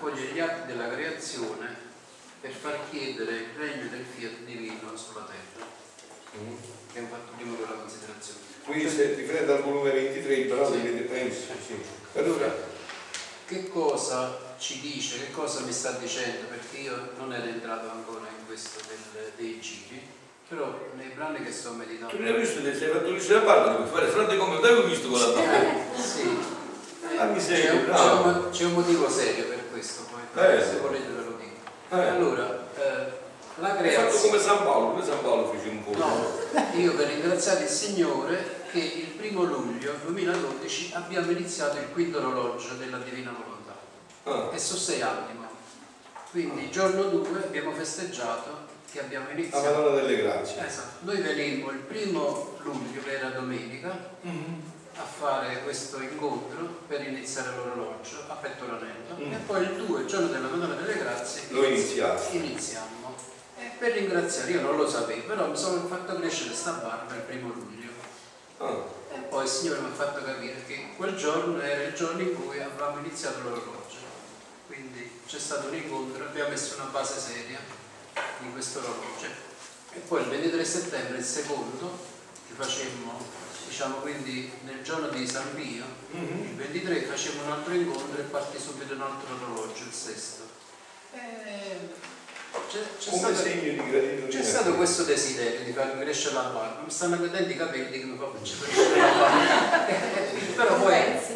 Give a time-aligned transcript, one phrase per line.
[0.00, 1.76] raccoglie gli atti della creazione
[2.40, 5.66] per far chiedere il regno del fiat divino sulla terra.
[6.38, 6.54] Mm.
[6.88, 8.38] Abbiamo fatto prima quella considerazione.
[8.64, 10.78] Quindi se riprende al volume 23, però Sì.
[10.78, 11.40] vedete preso.
[11.66, 11.74] Sì.
[12.18, 12.54] Allora,
[13.46, 16.46] che cosa ci dice, che cosa mi sta dicendo?
[16.48, 20.00] Perché io non ero entrato ancora in questo del- dei giri,
[20.48, 22.14] però nei brani che sto meditando.
[22.16, 24.84] Tu ne hai visto, ti sei fatto lisciare la barba, devi fare fronte come l'avevo
[24.86, 25.62] visto con la.
[25.62, 26.58] Eh, sì.
[27.18, 29.58] Ah, mi sei C'è un, un- un motivo serio per
[30.34, 30.60] Eh.
[30.62, 31.96] se volete ve lo dico.
[31.96, 32.08] Eh.
[32.08, 33.18] Allora, eh,
[33.56, 34.28] la Hai fatto creazione.
[34.28, 35.96] come San Paolo, come San Paolo fece un po'.
[35.96, 42.18] No, io per ringraziare il Signore che il primo luglio 2012 abbiamo iniziato il quinto
[42.18, 43.58] orologio della Divina Volontà
[44.24, 45.38] Ah, e sono sei anni.
[46.30, 49.64] Quindi il giorno 2 abbiamo festeggiato che abbiamo la iniziato.
[49.78, 50.64] Madonna delle Grazie.
[50.64, 53.90] Esatto, noi venimmo il primo luglio, che era domenica,
[54.96, 59.32] a fare questo incontro per iniziare l'orologio a Pettoranello Mm.
[59.32, 62.36] e poi il 2, il giorno della Madonna delle Grazie, Lo iniziate.
[62.36, 63.14] iniziamo.
[63.58, 67.20] E per ringraziare, io non lo sapevo, però mi sono fatto crescere sta barba il
[67.22, 67.90] primo luglio.
[68.58, 72.20] Ah, E poi il Signore mi ha fatto capire che quel giorno era il giorno
[72.20, 73.98] in cui avevamo iniziato l'orologio.
[74.66, 77.58] Quindi c'è stato un incontro, abbiamo messo una base seria
[78.38, 79.26] di questo orologio.
[79.92, 81.98] E poi il 23 settembre, il secondo,
[82.46, 83.18] che facemmo,
[83.70, 88.58] diciamo quindi nel giorno di San Pio, il 23 facemmo un altro incontro e partì
[88.58, 90.42] subito un altro orologio, il sesto.
[91.14, 91.18] E
[92.68, 94.28] c'è, c'è come stato- segno di gratitudine.
[94.28, 98.04] c'è stato questo desiderio di farmi crescere la barba, mi stanno cadendo i capelli che
[98.04, 99.86] mi fa crescere la barba.
[100.56, 100.94] Però poi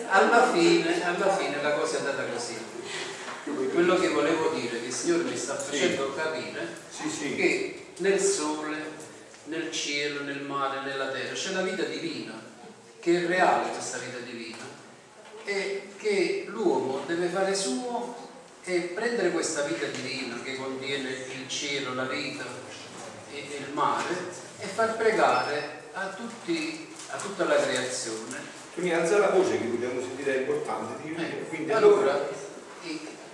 [0.09, 2.57] alla fine, alla fine la cosa è andata così.
[3.45, 7.35] Quello che volevo dire, che il Signore mi sta facendo capire Sì, sì.
[7.37, 9.03] che nel sole,
[9.45, 12.33] nel cielo, nel mare, nella terra c'è la vita divina,
[13.01, 14.73] che è reale questa vita divina
[15.45, 18.17] e che l'uomo deve fare suo
[18.65, 22.45] e prendere questa vita divina che contiene il cielo, la vita
[23.33, 24.15] e il mare
[24.59, 28.39] e far pregare a, tutti, a tutta la creazione
[28.73, 31.03] Quindi alza la voce che vogliamo sentire è importante.
[31.15, 32.29] eh, allora,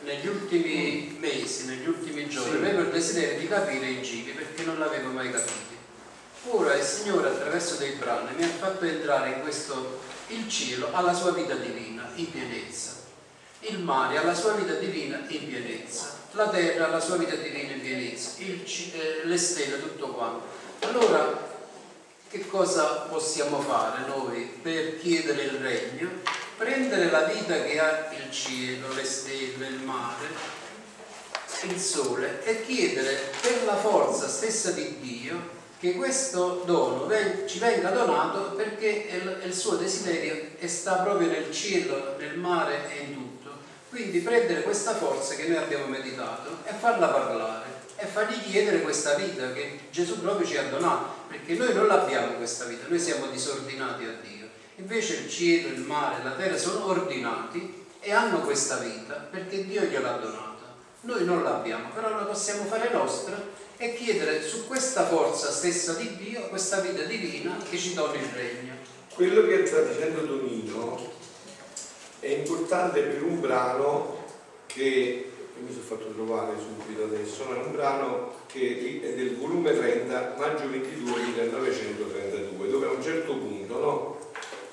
[0.03, 2.57] negli ultimi mesi, negli ultimi giorni, Sì.
[2.57, 5.70] avevo il desiderio di capire i giri perché non l'avevo mai capito.
[6.49, 11.13] Ora il Signore attraverso dei brani mi ha fatto entrare in questo, il cielo alla
[11.13, 12.93] sua vita divina, in pienezza.
[13.61, 16.17] Il mare alla sua vita divina in pienezza.
[16.33, 18.31] La terra alla sua vita divina in pienezza.
[18.39, 20.47] Il eh, le stelle, tutto quanto.
[20.87, 21.49] Allora,
[22.31, 26.09] che cosa possiamo fare noi per chiedere il regno?
[26.57, 30.27] Prendere la vita che ha il cielo, le stelle, il mare,
[31.65, 37.11] il sole e chiedere per la forza stessa di Dio che questo dono
[37.47, 42.91] ci venga donato perché il, il suo desiderio e sta proprio nel cielo, nel mare
[42.93, 43.51] e in tutto.
[43.89, 47.65] Quindi prendere questa forza che noi abbiamo meditato e farla parlare
[47.97, 52.35] e fargli chiedere questa vita che Gesù proprio ci ha donato, perché noi non l'abbiamo
[52.35, 54.49] questa vita, noi siamo disordinati a Dio.
[54.77, 59.81] Invece il cielo, il mare, la terra sono ordinati e hanno questa vita perché Dio
[59.81, 60.49] gliel'ha donata.
[61.03, 66.15] Noi non l'abbiamo, però la possiamo fare nostra e chiedere su questa forza stessa di
[66.17, 68.75] Dio, questa vita divina che ci dona il regno.
[69.15, 71.13] Quello che sta dicendo Donino
[72.21, 74.23] è importante per un brano
[74.67, 79.75] che, che mi sono fatto trovare subito adesso, è un brano che è del volume
[79.75, 84.19] 30, maggio 22 1932, dove a un certo punto no,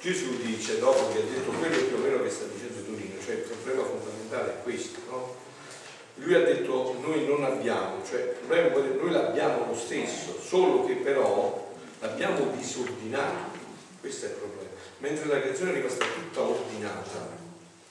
[0.02, 3.36] Gesù dice, dopo che ha detto quello più o meno che sta dicendo Donino, cioè
[3.36, 5.47] il problema fondamentale è questo, no?
[6.18, 10.40] Lui ha detto noi non abbiamo, cioè il problema è che noi l'abbiamo lo stesso,
[10.42, 13.58] solo che però l'abbiamo disordinato,
[14.00, 14.70] questo è il problema.
[15.00, 17.36] Mentre la creazione è rimasta tutta ordinata,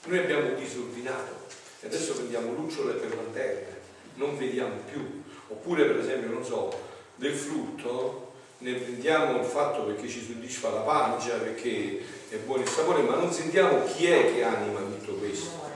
[0.05, 1.45] noi abbiamo disordinato
[1.81, 3.75] e adesso prendiamo lucciole per lanterne,
[4.15, 5.23] non vediamo più.
[5.49, 6.69] Oppure per esempio, non so,
[7.15, 12.69] del frutto ne prendiamo il fatto perché ci soddisfa la pancia, perché è buono il
[12.69, 15.66] sapore, ma non sentiamo chi è che anima tutto questo.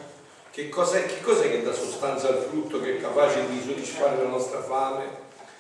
[0.52, 4.28] Che cos'è, che cos'è che dà sostanza al frutto che è capace di soddisfare la
[4.28, 5.06] nostra fame,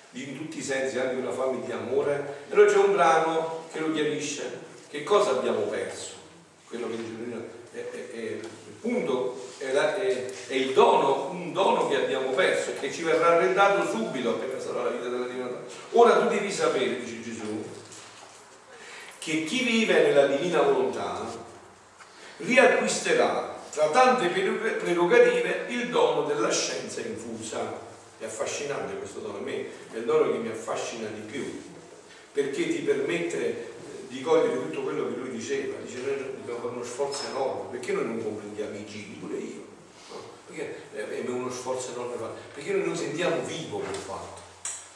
[0.09, 2.43] di, in tutti i sensi anche una fame di amore?
[2.49, 4.59] E allora c'è un brano che lo chiarisce.
[4.89, 6.15] Che cosa abbiamo perso?
[6.67, 7.43] Quello che dice Torino
[7.73, 8.39] è, è- è-
[8.81, 13.35] punto è, è- è il dono, un dono che abbiamo perso e che ci verrà
[13.37, 15.59] arredato subito appena sarà la vita della divinità.
[15.91, 17.63] Ora tu devi sapere, dice Gesù,
[19.19, 21.25] che chi vive nella divina volontà
[22.37, 27.89] riacquisterà tra tante prerogative il dono della scienza infusa.
[28.17, 31.59] È affascinante questo dono, a me è il dono che mi affascina di più,
[32.31, 33.71] perché ti permette eh,
[34.09, 37.93] di cogliere tutto quello che lui diceva, dice noi dobbiamo fare uno sforzo enorme, perché
[37.93, 39.65] noi non comprendiamo i giri, pure io,
[40.45, 44.39] perché è uno sforzo enorme fare, perché noi non sentiamo vivo quel fatto.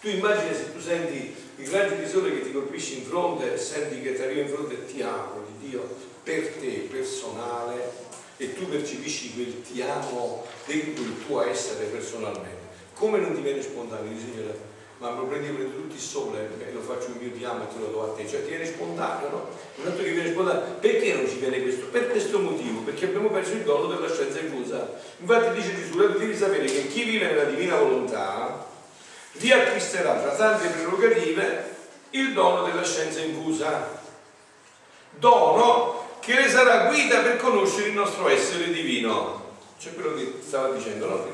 [0.02, 4.14] Tu immagini se tu senti il raggio di che ti colpisce in fronte senti che
[4.14, 5.82] ti arriva in fronte e ti amo di Dio
[6.22, 7.92] per te, personale,
[8.38, 12.64] e tu percepisci quel ti amo dentro il tuo essere personalmente.
[12.96, 14.12] Come non ti viene spontaneo?
[14.12, 17.44] Dici, Signore, ma lo prendi, prendi tutti il sole e lo faccio il mio ti
[17.44, 18.28] amo e te lo do a te.
[18.28, 19.48] Cioè ti viene spontaneo, no?
[19.76, 20.62] Un altro che viene spontaneo.
[20.80, 21.86] Perché non ci viene questo?
[21.88, 24.90] Per questo motivo, perché abbiamo perso il dono della scienza infusa.
[25.20, 28.66] Infatti dice Gesù, devi sapere che chi vive nella divina volontà
[29.34, 31.74] vi acquisterà tra tante prerogative
[32.12, 34.04] il dono della scienza infusa.
[35.18, 35.95] Dono
[36.26, 39.44] che le sarà guida per conoscere il nostro essere divino.
[39.80, 41.28] C'è quello che stava dicendo, no?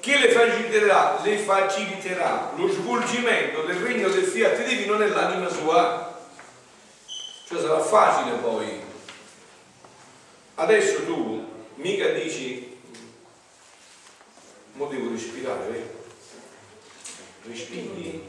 [0.00, 6.18] Che le faciliterà, le faciliterà lo svolgimento del regno del fiat divino nell'anima sua.
[7.46, 8.80] Cioè sarà facile poi.
[10.54, 12.78] Adesso tu mica dici,
[14.72, 15.90] mo devo respirare, eh?
[17.48, 18.28] respiri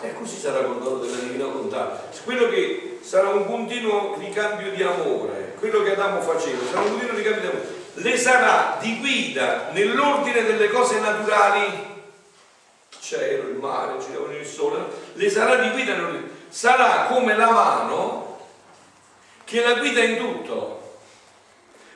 [0.00, 4.82] e così sarà col dono della divina volontà quello che sarà un continuo ricambio di
[4.82, 7.76] amore quello che Adamo faceva sarà un continuo ricambio di amore.
[7.94, 11.86] Le sarà di guida nell'ordine delle cose naturali.
[13.00, 14.84] Cielo, il mare, cielo, il sole
[15.14, 15.94] le sarà di guida
[16.50, 18.40] sarà come la mano
[19.44, 20.98] che la guida in tutto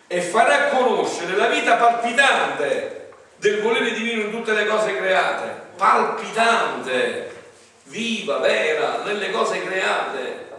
[0.06, 7.43] e farà conoscere la vita palpitante del volere divino in tutte le cose create, palpitante,
[7.85, 10.52] viva, vera, nelle cose create.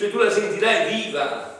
[0.00, 1.58] Cioè tu la sentirai viva.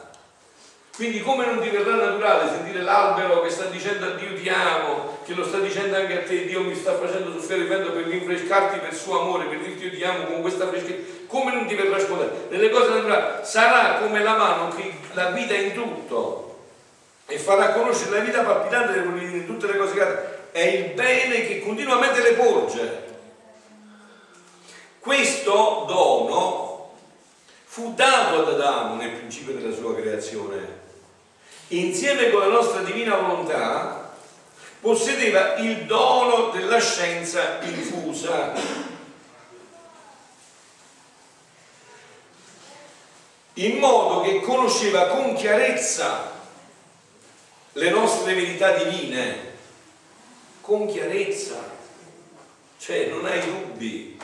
[0.97, 5.19] Quindi come non ti verrà naturale sentire l'albero che sta dicendo a Dio ti amo,
[5.27, 8.07] che lo sta dicendo anche a te, Dio mi sta facendo soffrire il vento per
[8.07, 11.75] rinfrescarti per suo amore, per dirti io ti amo con questa freschezza, come non ti
[11.75, 12.47] verrà spontaneo?
[12.49, 16.65] Nelle cose naturali sarà come la mano che la guida in tutto
[17.27, 21.61] e farà conoscere la vita palpitante di tutte le cose che è il bene che
[21.61, 23.03] continuamente le porge.
[24.99, 26.70] Questo dono
[27.73, 30.79] fu dato ad Adamo nel principio della sua creazione.
[31.69, 34.11] Insieme con la nostra divina volontà
[34.81, 38.55] possedeva il dono della scienza infusa.
[43.55, 46.29] In modo che conosceva con chiarezza
[47.75, 49.49] le nostre verità divine
[50.61, 51.71] con chiarezza,
[52.81, 54.19] cioè non hai dubbi,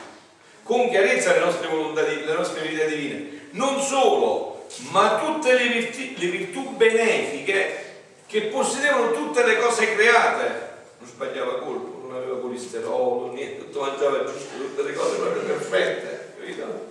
[0.63, 3.35] con chiarezza le nostre volontà, le nostre verità divine.
[3.57, 7.85] Non solo, ma tutte le virtù, le virtù benefiche
[8.27, 10.65] che possedevano tutte le cose create.
[10.99, 16.33] Non sbagliava colpo, non aveva colesterolo, niente, tutto mangiava giusto, tutte le cose proprio perfette,
[16.39, 16.85] capito?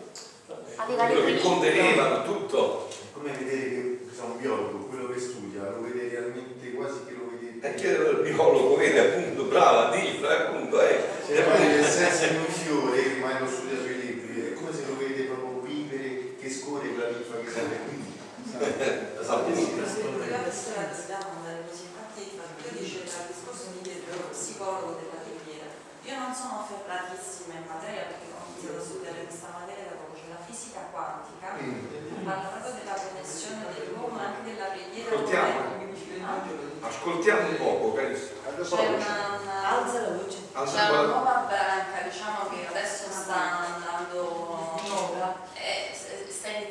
[0.86, 2.88] Quello che contenevano tutto.
[3.12, 7.66] Come vedere che un biologo, quello che studia, lo vede realmente quasi che lo vede.
[7.66, 10.98] E chiedere al biologo, vede appunto, brava, dillo, appunto, eh.
[11.24, 14.82] Se poi nel senso di un fiore, rimane lo studia sui libri, è come se
[14.86, 18.04] lo vede proprio vivere, che scorre quella linfa che sale qui.
[18.76, 19.48] Esatto.
[19.48, 19.54] Io
[22.76, 25.72] dice al discorso mi chiede lo psicologo della preghiera.
[26.04, 30.12] Io non sono afferratissima in materia perché ho iniziato a studiare questa materia da poco,
[30.20, 35.08] cioè la fisica quantica, parla proprio della connessione dell'uomo e anche della preghiera.
[35.08, 35.84] Ascoltiamo.
[36.80, 38.44] Ascoltiamo un poco, carissimo.
[38.44, 40.38] C'è una, una, alza la voce.
[40.52, 44.55] C'è una nuova branca, diciamo che adesso sta andando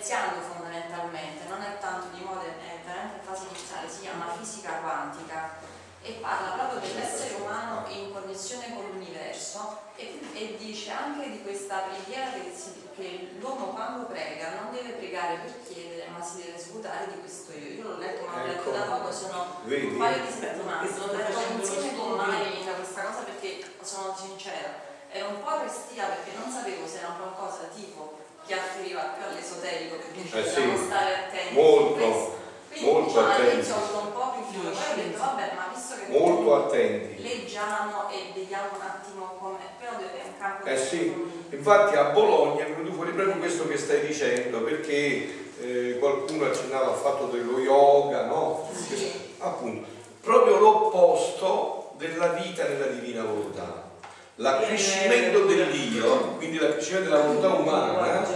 [0.06, 4.74] iniziando fondamentalmente, non è tanto di moda, è veramente in fase iniziale, si chiama fisica
[4.78, 5.58] quantica
[6.04, 11.90] e parla proprio dell'essere umano in connessione con l'universo e, e, dice anche di questa
[11.90, 12.54] preghiera che,
[12.96, 17.54] che, l'uomo quando prega non deve pregare per chiedere ma si deve svuotare di questo
[17.54, 17.82] io.
[17.82, 18.98] Io l'ho letto ma l'ho letto da ecco.
[18.98, 19.86] poco, sono Vedi?
[19.88, 24.70] un paio di settimane, l'ho letto insieme con Maria questa cosa perché sono sincera,
[25.10, 28.15] ero un po' restia perché non sapevo se era qualcosa tipo
[28.46, 30.86] che afferiva più all'esoterico perché eh dobbiamo sì.
[30.86, 31.54] stare attenti.
[31.54, 32.44] Molto.
[32.70, 33.72] Quindi molto diciamo, attenti.
[33.72, 37.22] un po' più fiume, poi ho detto vabbè ma visto che molto attenti.
[37.24, 41.34] leggiamo e vediamo un attimo come, però è un campo eh sì.
[41.52, 46.92] Infatti a Bologna è venuto fuori proprio questo che stai dicendo, perché eh, qualcuno accennava
[46.92, 48.70] al fatto dello yoga, no?
[48.74, 49.34] Sì.
[49.38, 49.88] Appunto,
[50.20, 53.85] proprio l'opposto della vita nella divina volontà.
[54.36, 58.28] L'accrescimento dell'io, quindi l'accrescimento della volontà umana,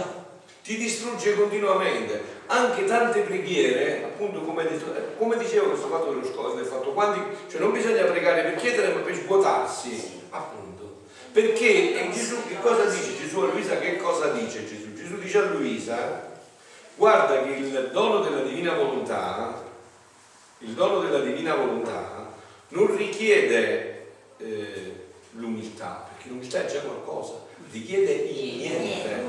[0.62, 2.38] ti distrugge continuamente.
[2.46, 6.92] Anche tante preghiere, appunto come, detto, eh, come dicevo questo fatto dello scopo del fatto
[6.92, 11.02] quanti, cioè non bisogna pregare per chiedere ma per svuotarsi, appunto.
[11.32, 13.78] Perché Gesù che cosa dice Gesù a Luisa?
[13.78, 14.94] Che cosa dice Gesù?
[14.94, 16.28] Gesù dice a Luisa,
[16.96, 19.62] guarda che il dono della divina volontà,
[20.58, 22.32] il dono della divina volontà
[22.68, 24.06] non richiede
[24.38, 24.99] eh,
[25.32, 27.34] l'umiltà, perché l'umiltà è già qualcosa,
[27.70, 29.24] richiede il niente.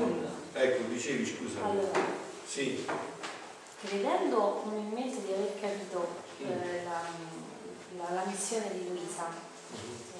[0.54, 1.64] Ecco, dicevi scusa.
[1.64, 1.98] Allora,
[2.46, 2.84] Sì.
[3.84, 6.06] credendo umilmente di aver capito
[6.40, 7.00] eh, la,
[7.96, 9.28] la- la missione di Luisa,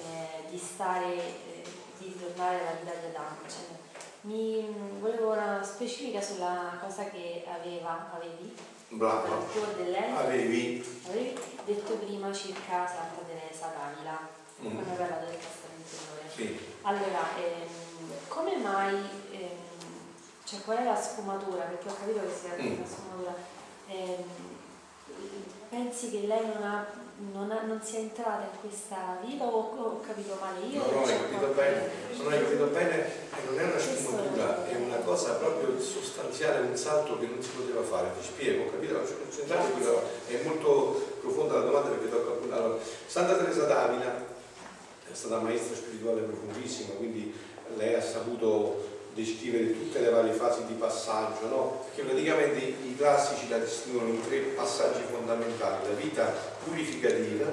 [0.01, 1.63] eh, di stare, eh,
[1.97, 3.81] di tornare alla vita di Adamo, cioè,
[4.21, 8.55] mi volevo una specifica sulla cosa che aveva, avevi,
[8.89, 9.41] Brava.
[10.17, 10.83] Avevi.
[11.07, 14.65] avevi detto prima circa Santa Teresa d'Avila, Mm.
[14.75, 16.29] quando hai parlato del testamento d'amore.
[16.33, 16.59] Sì.
[16.81, 17.67] Allora, ehm,
[18.27, 18.95] come mai,
[19.31, 19.61] ehm,
[20.43, 21.63] cioè qual è la sfumatura?
[21.63, 22.77] Perché ho capito che si tratta di Mm.
[22.77, 23.35] una sfumatura.
[23.87, 24.23] Ehm,
[25.69, 26.85] pensi che lei non, ha,
[27.31, 30.79] non, ha- non sia entrata in questa vita o ho capito male io?
[30.85, 34.75] No, no, hai capito bene, non hai capito bene e non è una sfumatura, è
[34.75, 38.11] una cosa proprio sostanziale, un salto che non si poteva fare.
[38.19, 39.01] Ti spiego, ho capito?
[39.01, 42.55] Quella- è molto profonda la domanda perché tocca appunto.
[42.55, 44.31] Allora, Santa Teresa d'Avila
[45.11, 47.33] è stata maestra spirituale profondissima, quindi
[47.77, 51.85] lei ha saputo descrivere tutte le varie fasi di passaggio, no?
[51.85, 56.33] Perché praticamente i classici la distinguono in tre passaggi fondamentali, la vita
[56.63, 57.45] purificativa,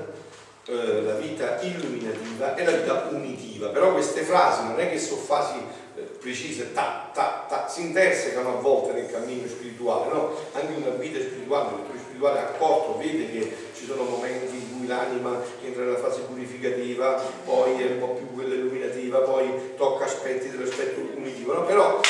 [0.66, 3.68] eh, la vita illuminativa e la vita unitiva.
[3.68, 5.58] Però queste frasi non è che sono fasi
[5.96, 10.34] eh, precise, ta, ta, ta, si intersecano a volte nel cammino spirituale, no?
[10.52, 14.79] Anche una vita spirituale, un lettore spirituale accorto vede che ci sono momenti in cui
[14.90, 20.50] l'anima entra nella fase purificativa, poi è un po' più quella illuminativa, poi tocca aspetti
[20.50, 21.64] dell'aspetto unitivo, no?
[21.64, 22.00] Però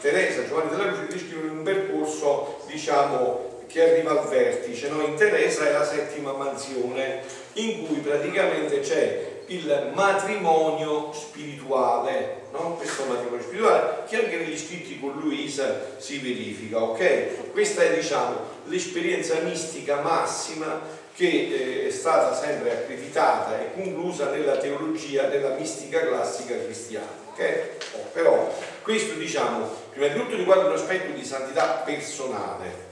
[0.00, 5.02] Teresa, Giovanni della Croce descrivono un percorso, diciamo, che arriva al vertice, no?
[5.02, 7.22] In Teresa è la settima mansione,
[7.54, 12.74] in cui praticamente c'è il matrimonio spirituale, no?
[12.74, 17.52] questo matrimonio spirituale che anche negli scritti con Luisa si verifica, ok?
[17.52, 20.80] Questa è diciamo l'esperienza mistica massima
[21.14, 27.68] che eh, è stata sempre accreditata e conclusa nella teologia della mistica classica cristiana, ok?
[27.94, 32.84] Oh, però questo diciamo prima di tutto riguarda un aspetto di santità personale,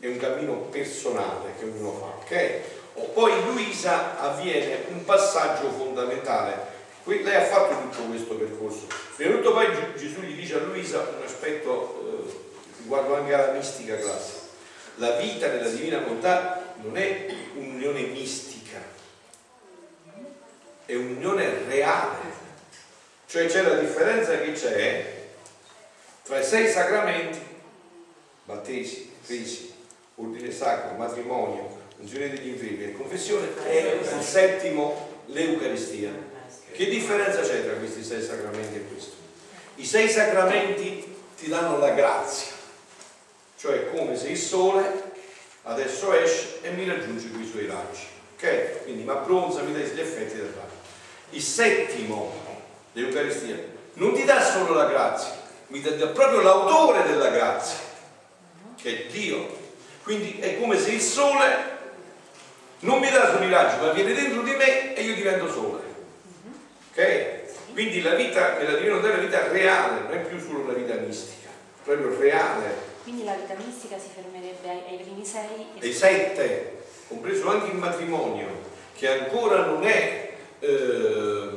[0.00, 2.60] è un cammino personale che ognuno fa, ok?
[3.12, 6.74] Poi in Luisa avviene un passaggio fondamentale.
[7.04, 8.86] Lei ha fatto tutto questo percorso.
[9.16, 12.38] Tutto poi Ge- Gesù gli dice a Luisa un aspetto eh,
[12.78, 14.40] riguardo anche alla mistica classica.
[14.96, 18.78] La vita nella divina volontà non è un'unione mistica,
[20.86, 22.44] è un'unione reale.
[23.26, 25.14] Cioè c'è la differenza che c'è
[26.22, 27.38] tra i sei sacramenti,
[28.44, 29.72] battesimo, crisi,
[30.16, 36.10] ordine sacro, matrimonio, unzione degli infermi e confessione, e il settimo, l'Eucaristia.
[36.72, 39.14] Che differenza c'è tra questi sei sacramenti e questo?
[39.76, 42.52] I sei sacramenti ti danno la grazia,
[43.58, 45.14] cioè come se il sole
[45.62, 48.84] adesso esce e mi raggiunge con i suoi raggi, ok?
[48.84, 50.74] Quindi mi abbronza, mi dà gli effetti del raggio.
[51.30, 52.34] Il settimo,
[52.92, 53.56] l'Eucaristia,
[53.94, 55.34] non ti dà solo la grazia,
[55.68, 57.78] mi dà proprio l'autore della grazia,
[58.76, 59.64] che è Dio.
[60.02, 61.75] Quindi è come se il sole
[62.86, 65.82] non mi dà solo i raggi, ma viene dentro di me e io divento sole.
[66.92, 67.72] Ok?
[67.72, 70.72] Quindi la vita nella divina volontà è la vita reale, non è più solo la
[70.72, 71.50] vita mistica,
[71.84, 72.94] proprio reale.
[73.02, 77.76] Quindi la vita mistica si fermerebbe ai, ai primi sei E sette, compreso anche il
[77.76, 78.46] matrimonio,
[78.96, 81.48] che ancora non è eh,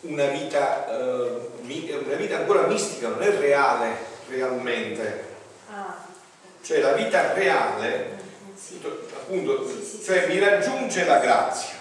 [0.00, 3.96] una, vita, eh, una vita ancora mistica, non è reale
[4.28, 5.24] realmente.
[5.70, 6.06] Ah,
[6.62, 8.17] Cioè la vita reale
[8.58, 8.80] sì.
[8.82, 11.76] appunto, Sì, sì, cioè mi raggiunge la grazia,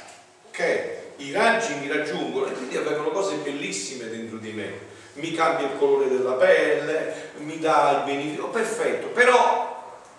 [0.50, 0.96] ok?
[1.18, 4.96] I raggi mi raggiungono e quindi avvengono cose bellissime dentro di me.
[5.14, 9.68] Mi cambia il colore della pelle, mi dà il beneficio, perfetto, però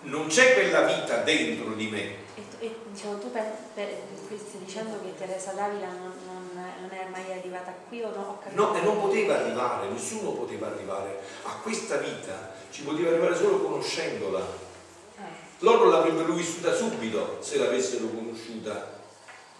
[0.01, 2.27] non c'è quella vita dentro di me.
[2.35, 3.87] E, e, diciamo, tu per, per,
[4.27, 8.41] stai dicendo che Teresa d'Avila non, non, non è mai arrivata qui o no?
[8.51, 13.59] No, e non poteva arrivare, nessuno poteva arrivare a questa vita, ci poteva arrivare solo
[13.59, 14.67] conoscendola.
[15.59, 18.97] Loro l'avrebbero vissuta subito se l'avessero conosciuta.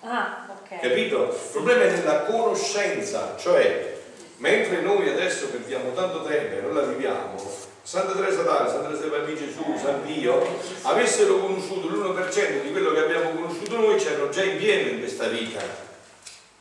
[0.02, 0.80] Ah, ok.
[0.80, 1.24] Capito?
[1.26, 3.98] Il problema è nella conoscenza, cioè
[4.38, 7.36] mentre noi adesso perdiamo tanto tempo e non la viviamo,
[7.82, 10.42] Santa Teresa d'Avila, Santa Teresa del Bambino Gesù, San Pio,
[10.84, 15.28] avessero conosciuto l'1% di quello che abbiamo conosciuto noi, c'erano già in pieno in questa
[15.28, 15.60] vita,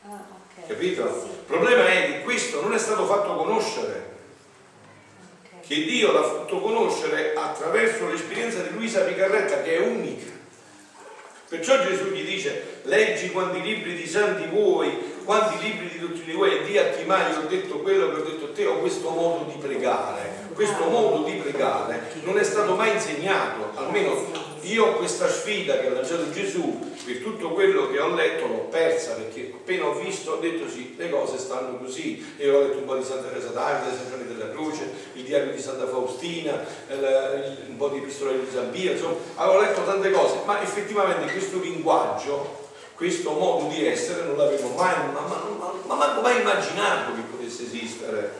[0.07, 0.67] Ah, ok.
[0.67, 1.03] capito?
[1.21, 4.17] Sì, Il problema è che questo non è stato fatto conoscere.
[5.69, 10.25] Che Dio l'ha fatto conoscere attraverso l'esperienza di Luisa Picarretta che è unica.
[11.47, 16.57] Perciò Gesù gli dice, leggi quanti libri di santi vuoi, quanti libri di dottrine vuoi
[16.57, 19.11] e di a chi mai ho detto quello che ho detto a te, ho questo
[19.11, 20.47] modo di pregare.
[20.55, 25.91] Questo modo di pregare non è stato mai insegnato, almeno io questa sfida che ha
[25.91, 30.35] lanciato Gesù, per tutto quello che ho letto l'ho persa perché appena ho visto ho
[30.37, 32.35] detto sì, le cose stanno così.
[32.37, 35.51] E ho letto un po' di Santa Teresa d'Avila, San Giovanni della Croce, il diario
[35.51, 40.61] di Santa Faustina, un po' di epistola di Zambia, insomma, avevo letto tante cose, ma
[40.61, 46.21] effettivamente questo linguaggio, questo modo di essere non l'avevo mai, ma, ma, ma, ma manco
[46.21, 48.33] mai immaginato che potesse esistere,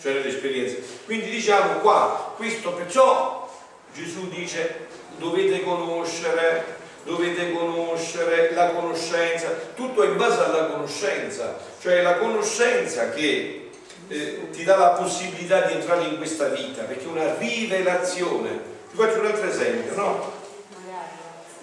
[0.00, 0.76] cioè nell'esperienza.
[1.04, 3.48] Quindi diciamo qua, questo perciò
[3.92, 4.88] Gesù dice
[5.20, 13.10] dovete conoscere, dovete conoscere la conoscenza, tutto è in base alla conoscenza, cioè la conoscenza
[13.10, 13.70] che
[14.08, 18.68] eh, ti dà la possibilità di entrare in questa vita, perché è una rivelazione.
[18.90, 20.32] Ti faccio un altro esempio, no?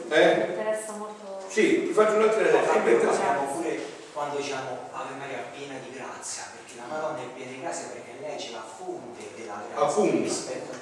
[0.07, 0.35] Magari, Eh?
[0.37, 1.43] mi interessa molto.
[1.49, 2.99] Sì, ti faccio un altro esempio.
[2.99, 3.79] Pure
[4.13, 6.43] quando diciamo Ave Maria piena di grazia,
[6.77, 10.34] la Madonna è piena di grazia perché lei c'è la fonte della grazia Appunto,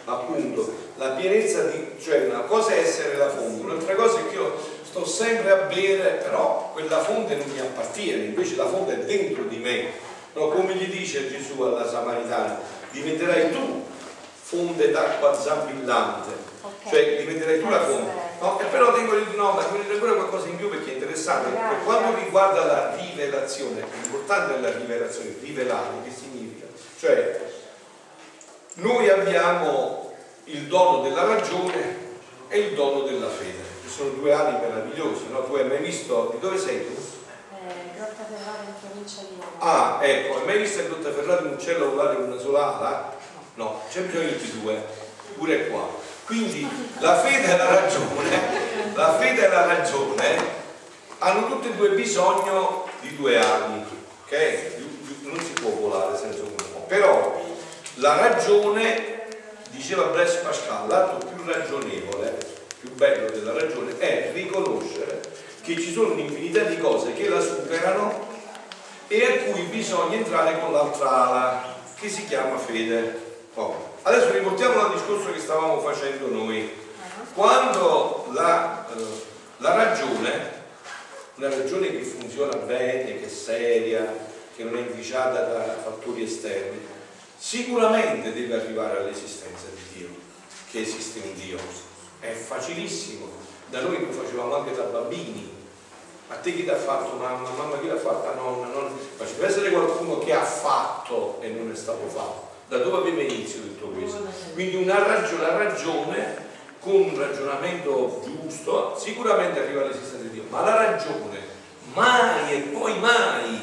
[0.06, 4.36] appunto, la pienezza di, cioè una cosa è essere la fonte, un'altra cosa è che
[4.36, 9.06] io sto sempre a bere, però quella fonte non mi appartiene, invece la fonte è
[9.06, 9.90] dentro di me.
[10.34, 12.60] No, come gli dice Gesù alla Samaritana,
[12.92, 13.84] diventerai tu
[14.42, 16.30] fonte d'acqua zampillante,
[16.62, 16.90] Ok.
[16.90, 18.25] cioè diventerai tu la fonte.
[18.39, 21.50] No, e però tengo di no, dire pure qualcosa in più perché è interessante.
[21.50, 26.65] Per quanto riguarda la rivelazione, l'importante è la rivelazione, rivelare, che significa?
[27.00, 27.42] Cioè,
[28.75, 30.13] noi abbiamo
[30.46, 32.04] il dono della ragione
[32.50, 35.44] e il dono della fede, che sono due ali meravigliosi, no?
[35.44, 36.94] Tu hai mai visto, di dove sei tu?
[36.94, 39.42] Eh, Grotta Ferrara in provincia di.
[39.60, 43.16] Ah, ecco, hai mai visto il Grotta Ferrata un uccello volare con una sola ala?
[43.55, 44.83] No, c'è bisogno di due,
[45.36, 45.88] pure qua.
[46.25, 46.68] Quindi
[47.00, 50.38] la fede e la ragione, la fede e la ragione
[51.20, 53.85] hanno tutte e due bisogno di due ali,
[54.25, 54.72] ok?
[55.22, 56.85] Non si può volare senza uno.
[56.88, 57.44] Però
[57.96, 59.27] la ragione,
[59.70, 62.38] diceva Blaise Pascal, l'atto più ragionevole,
[62.79, 65.22] più bello della ragione è riconoscere
[65.61, 68.33] che ci sono un'infinità di cose che la superano
[69.07, 73.22] e a cui bisogna entrare con l'altra ala, che si chiama fede.
[73.53, 73.94] Oh.
[74.07, 76.72] Adesso riportiamo al discorso che stavamo facendo noi.
[77.33, 79.01] Quando la, eh,
[79.57, 80.51] la ragione,
[81.33, 84.05] una ragione che funziona bene, che è seria,
[84.55, 86.85] che non è inficiata da fattori esterni,
[87.35, 90.09] sicuramente deve arrivare all'esistenza di Dio,
[90.70, 91.57] che esiste un Dio.
[92.20, 93.27] È facilissimo,
[93.72, 95.51] da noi lo facevamo anche da bambini.
[96.27, 97.50] A te chi l'ha fatto mamma?
[97.50, 98.68] Mamma chi l'ha fatta nonna?
[98.68, 98.89] nonna?
[99.18, 102.45] Ma ci deve essere qualcuno che ha fatto e non è stato fatto.
[102.68, 104.25] Da dove aveva inizio tutto questo?
[104.54, 106.44] Quindi una ragione, la ragione
[106.80, 111.40] con un ragionamento giusto sicuramente arriva all'esistenza di Dio, ma la ragione
[111.94, 113.60] mai e poi mai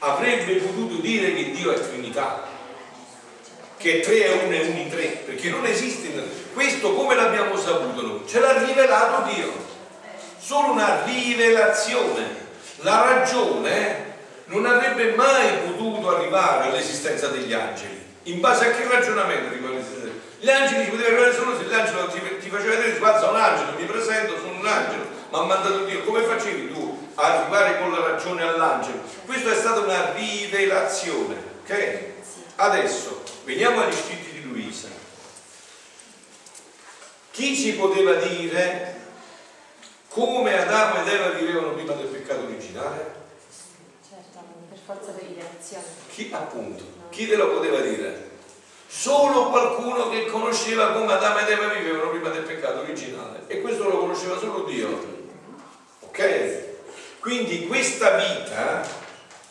[0.00, 2.42] avrebbe potuto dire che Dio è Trinità,
[3.78, 6.12] che tre è uno e uno in tre, perché non esiste.
[6.52, 8.20] Questo come l'abbiamo saputo noi?
[8.26, 9.52] Ce l'ha rivelato Dio,
[10.38, 12.42] solo una rivelazione.
[12.78, 14.13] La ragione
[14.46, 18.02] non avrebbe mai potuto arrivare all'esistenza degli angeli.
[18.24, 20.12] In base a che ragionamento arriva all'esistenza?
[20.38, 23.78] Gli angeli ci potevano arrivare solo se l'angelo ti, ti faceva vedere, guarda, un angelo,
[23.78, 26.04] mi presento, sono un angelo, mi ha mandato Dio.
[26.04, 29.00] Come facevi tu a arrivare con la ragione all'angelo?
[29.24, 31.98] Questa è stata una rivelazione, ok?
[32.56, 34.88] Adesso veniamo agli scritti di Luisa.
[37.30, 39.02] Chi ci poteva dire
[40.08, 43.13] come Adamo ed Eva vivevano prima del peccato originale?
[44.84, 45.84] Forza rivelazione.
[46.10, 46.84] Chi appunto?
[47.08, 48.32] Chi te lo poteva dire?
[48.86, 53.44] Solo qualcuno che conosceva come Adamo ed Eva vivevano prima del peccato originale.
[53.46, 55.22] E questo lo conosceva solo Dio.
[56.00, 56.62] Ok?
[57.18, 58.86] Quindi questa vita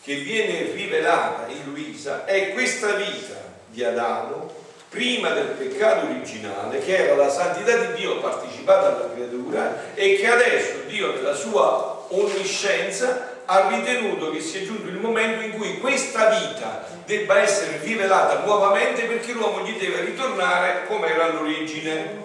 [0.02, 3.34] che viene rivelata in Luisa è questa vita
[3.66, 4.52] di Adamo
[4.88, 10.28] prima del peccato originale, che era la santità di Dio partecipata alla creatura e che
[10.28, 16.30] adesso Dio nella sua onniscienza ha ritenuto che sia giunto il momento in cui questa
[16.30, 22.22] vita debba essere rivelata nuovamente perché l'uomo gli deve ritornare come era all'origine.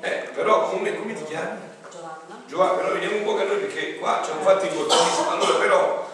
[0.00, 1.58] Eh, però come, come ti chiami?
[1.90, 2.44] Giovanna.
[2.46, 5.30] Giovanni, però vediamo un po' che noi perché qua c'è un fatto importantissimo.
[5.30, 6.10] Allora però,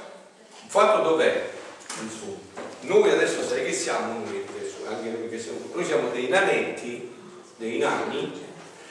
[0.65, 1.51] il fatto dov'è?
[2.01, 2.39] Insomma,
[2.83, 7.13] noi adesso sai che siamo noi adesso, anche noi che siamo, noi siamo dei nanetti,
[7.57, 8.47] dei nani,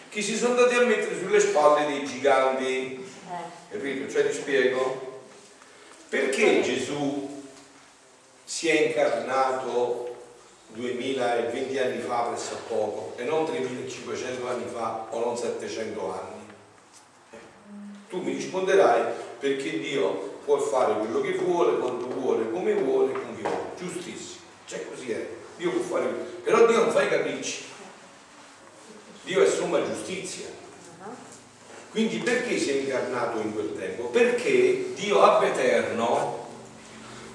[0.10, 3.08] che si sono andati a mettere sulle spalle dei giganti.
[3.30, 4.12] Eh, Capito?
[4.12, 5.09] Cioè ti spiego?
[6.10, 7.44] Perché Gesù
[8.44, 10.16] si è incarnato
[10.70, 16.48] 2020 anni fa presso poco e non 3500 anni fa o non 700 anni.
[18.10, 23.36] Tu mi risponderai perché Dio può fare quello che vuole, quando vuole, come vuole, con
[23.36, 23.72] chi vuole.
[23.78, 25.28] Giustissimo, cioè così è.
[25.58, 26.08] Dio può fare
[26.44, 27.66] però Dio non fa i capricci.
[29.26, 30.48] Dio è somma giustizia.
[31.92, 34.06] Quindi perché si è incarnato in quel tempo?
[34.06, 36.48] Perché Dio ab eterno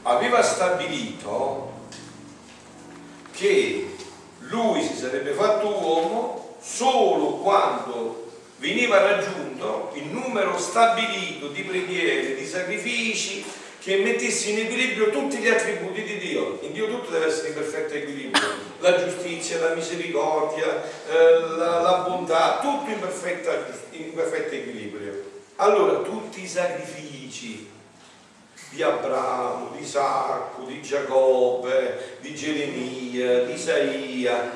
[0.03, 1.73] aveva stabilito
[3.33, 3.97] che
[4.41, 12.47] lui si sarebbe fatto uomo solo quando veniva raggiunto il numero stabilito di preghiere, di
[12.47, 13.45] sacrifici
[13.85, 16.59] che mettesse in equilibrio tutti gli attributi di Dio.
[16.63, 22.05] In Dio tutto deve essere in perfetto equilibrio, la giustizia, la misericordia, eh, la, la,
[22.09, 23.53] bontà, tutto in, perfetta,
[23.91, 25.33] in perfetto equilibrio.
[25.57, 27.69] Allora tutti i sacrifici
[28.71, 34.51] di Abramo, di Isacco, di Giacobbe, di Geremia, di Isaia,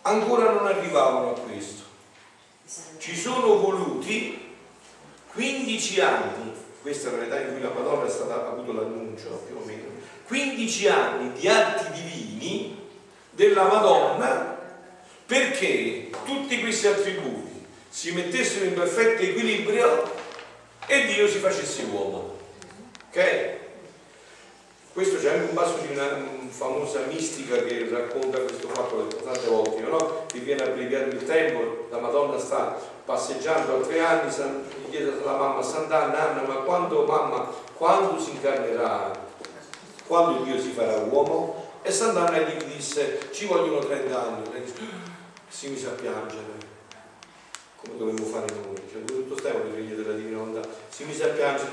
[0.00, 1.82] ancora non arrivavano a questo.
[2.96, 4.54] Ci sono voluti
[5.34, 6.51] 15 anni
[6.82, 9.84] questa è l'età in cui la Madonna è stata, ha avuto l'annuncio più o meno,
[10.26, 12.88] 15 anni di atti divini
[13.30, 14.58] della Madonna
[15.24, 20.12] perché tutti questi attributi si mettessero in perfetto equilibrio
[20.86, 22.36] e Dio si facesse uomo.
[23.08, 23.60] Ok?
[24.92, 26.06] Questo c'è anche un passo di una
[26.48, 30.26] famosa mistica che racconta questo fatto, tante volte, no?
[30.26, 35.38] Che viene abbreviato il tempo, la Madonna sta passeggiando a tre anni, gli chiede alla
[35.38, 39.12] mamma Sant'Anna, Anna, ma quando mamma, quando si incarnerà?
[40.06, 41.70] Quando Dio si farà uomo?
[41.80, 44.50] E Sant'Anna gli disse, ci vogliono 30 anni.
[45.48, 46.61] Si mise a piangere,
[47.82, 48.80] come dovremmo fare noi.
[48.90, 51.70] Cioè, tutto Stefano, figlio della Divina Volontà, si mise a piangere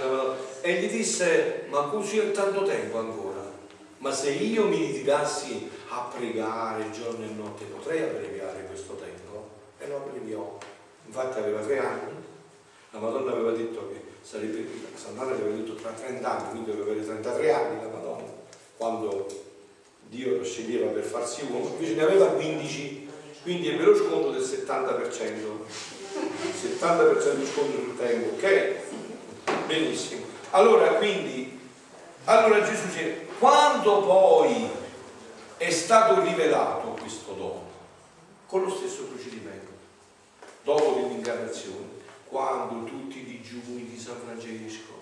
[0.62, 3.48] e gli disse, ma così è tanto tempo ancora?
[4.00, 9.50] Ma se io mi ritirassi a pregare giorno e notte, potrei abbreviare questo tempo?
[9.78, 10.58] E lo abbreviò.
[11.06, 12.13] Infatti aveva tre anni,
[12.91, 17.06] la Madonna aveva detto che sarebbe, Sant'Anna aveva detto tra 30 anni, quindi doveva avere
[17.06, 18.32] 33 anni la Madonna,
[18.78, 19.28] quando
[20.08, 23.10] Dio lo sceglieva per farsi uomo, invece ne aveva 15,
[23.43, 25.24] quindi ebbe lo sconto del 70%,
[25.98, 28.76] il 70% di sconto sul tempo, ok?
[29.67, 30.26] Benissimo.
[30.52, 31.60] Allora quindi,
[32.26, 34.69] allora Gesù dice, quando poi
[35.58, 37.67] è stato rivelato questo dono,
[38.48, 39.72] con lo stesso procedimento,
[40.63, 44.98] dopo dell'incarnazione, quando tutti i digiuni di San Francesco,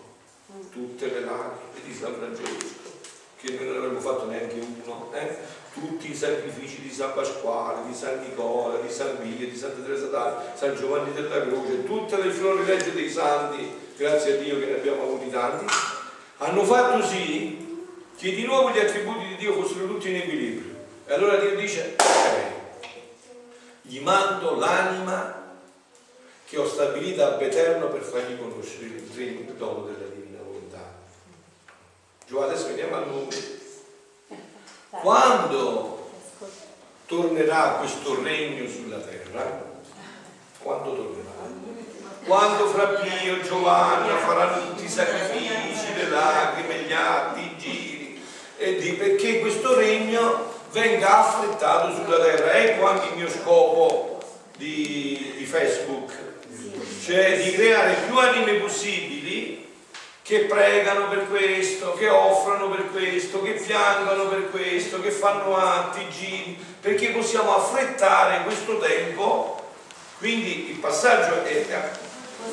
[0.71, 2.95] tutte le lacrime di San Francesco,
[3.39, 5.37] che noi non avremmo fatto neanche uno, eh?
[5.79, 10.07] Tutti i sacrifici di San Pasquale, di San Nicola, di San Via, di Santa Teresa
[10.07, 14.75] d'Avila, San Giovanni della Croce, tutte le florilegge dei santi, grazie a Dio che ne
[14.75, 15.65] abbiamo avuti tanti,
[16.37, 17.65] hanno fatto sì
[18.17, 20.75] che di nuovo gli attributi di Dio fossero tutti in equilibrio.
[21.05, 22.55] E allora Dio dice, ok,
[23.83, 25.55] gli mando l'anima
[26.45, 30.95] che ho stabilito ab eterno per fargli conoscere il dono della divina volontà.
[32.25, 33.56] Giù adesso veniamo a noi.
[34.89, 36.09] Quando
[37.05, 39.65] tornerà questo regno sulla terra?
[40.59, 41.25] Quando tornerà?
[42.25, 48.23] Quando fra Pio e Giovanni faranno tutti i sacrifici, le lacrime, gli atti, i giri,
[48.57, 52.51] e di perché questo regno venga affrettato sulla terra.
[52.53, 54.19] Ecco anche il mio scopo
[54.57, 56.25] di, di Facebook
[57.07, 59.66] cioè di creare più anime possibili
[60.27, 66.05] che pregano per questo, che offrono per questo, che piangono per questo, che fanno atti,
[66.09, 69.57] giri, perché possiamo affrettare questo tempo.
[70.17, 71.65] Quindi il passaggio è,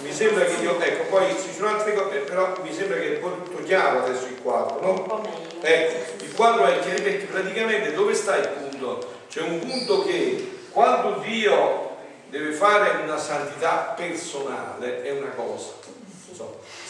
[0.02, 3.20] mi sembra che io, ecco, poi ci sono altre cose, però mi sembra che è
[3.20, 5.28] tutto chiaro adesso il quadro, no?
[5.60, 9.14] Ecco, il quadro è chiaro perché praticamente dove sta il punto?
[9.28, 11.96] C'è un punto che quando Dio
[12.28, 15.70] deve fare una santità personale è una cosa,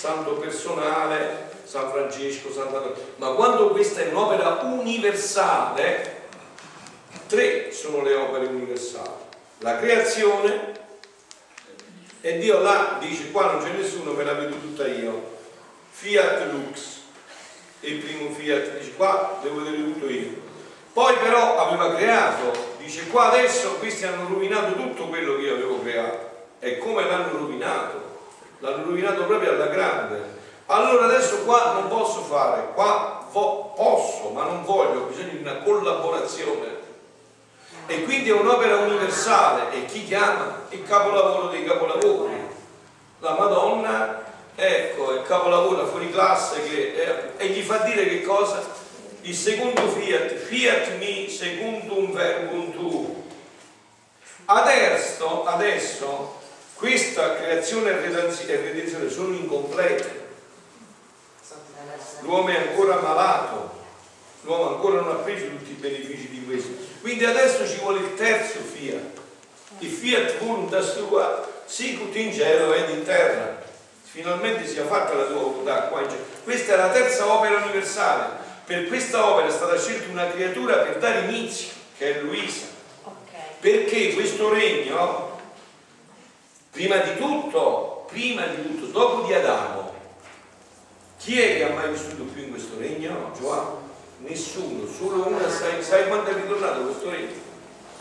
[0.05, 2.83] santo personale, San Francesco, Santa
[3.17, 6.23] ma quando questa è un'opera universale,
[7.27, 9.23] tre sono le opere universali,
[9.61, 10.73] la creazione
[12.21, 15.39] e Dio là dice qua non c'è nessuno, me la vedo tutta io,
[15.93, 17.01] Fiat Lux,
[17.81, 20.35] il primo Fiat dice qua devo vedere tutto io,
[20.93, 25.81] poi però aveva creato Dice qua adesso questi hanno rovinato tutto quello che io avevo
[25.81, 26.33] creato.
[26.59, 28.04] E come l'hanno rovinato?
[28.65, 30.33] L'hanno rovinato proprio alla grande.
[30.67, 35.57] Allora adesso qua non posso fare, qua posso, ma non voglio, ho bisogno di una
[35.57, 36.83] collaborazione.
[37.87, 40.63] E quindi è un'opera universale e chi chiama?
[40.71, 42.33] Il capolavoro dei capolavori.
[43.19, 44.23] La Madonna,
[44.55, 48.63] ecco, è il capolavoro fuori classe che, è, e gli fa dire che cosa?
[49.21, 53.25] il secondo fiat, fiat mi secundum verbum tu.
[54.47, 56.43] Adesso, adesso
[56.85, 60.23] questa creazione e redenzione sono incomplete.
[62.21, 63.71] L'uomo è ancora malato,
[64.43, 66.73] l'uomo ancora non ha preso tutti i benefici di questo.
[67.01, 69.19] Quindi adesso ci vuole il terzo fiat,
[69.79, 73.63] il fiat voluntas tua, sicut in cielo ed in terra.
[74.03, 76.25] Finalmente sia fatta la tua volontà qua in cielo.
[76.43, 78.43] Questa è la terza opera universale.
[78.67, 82.67] Per questa opera è stata scelta una creatura per dare inizio, che è Luisa.
[83.59, 85.34] Perché questo regno,
[86.75, 89.93] prima di tutto, prima di tutto, dopo di Adamo,
[91.19, 93.31] chi è che ha mai vissuto più in questo regno?
[93.39, 93.83] Giovanni.
[94.19, 97.43] Nessuno, solo una, sai, sai quando è ritornato questo regno?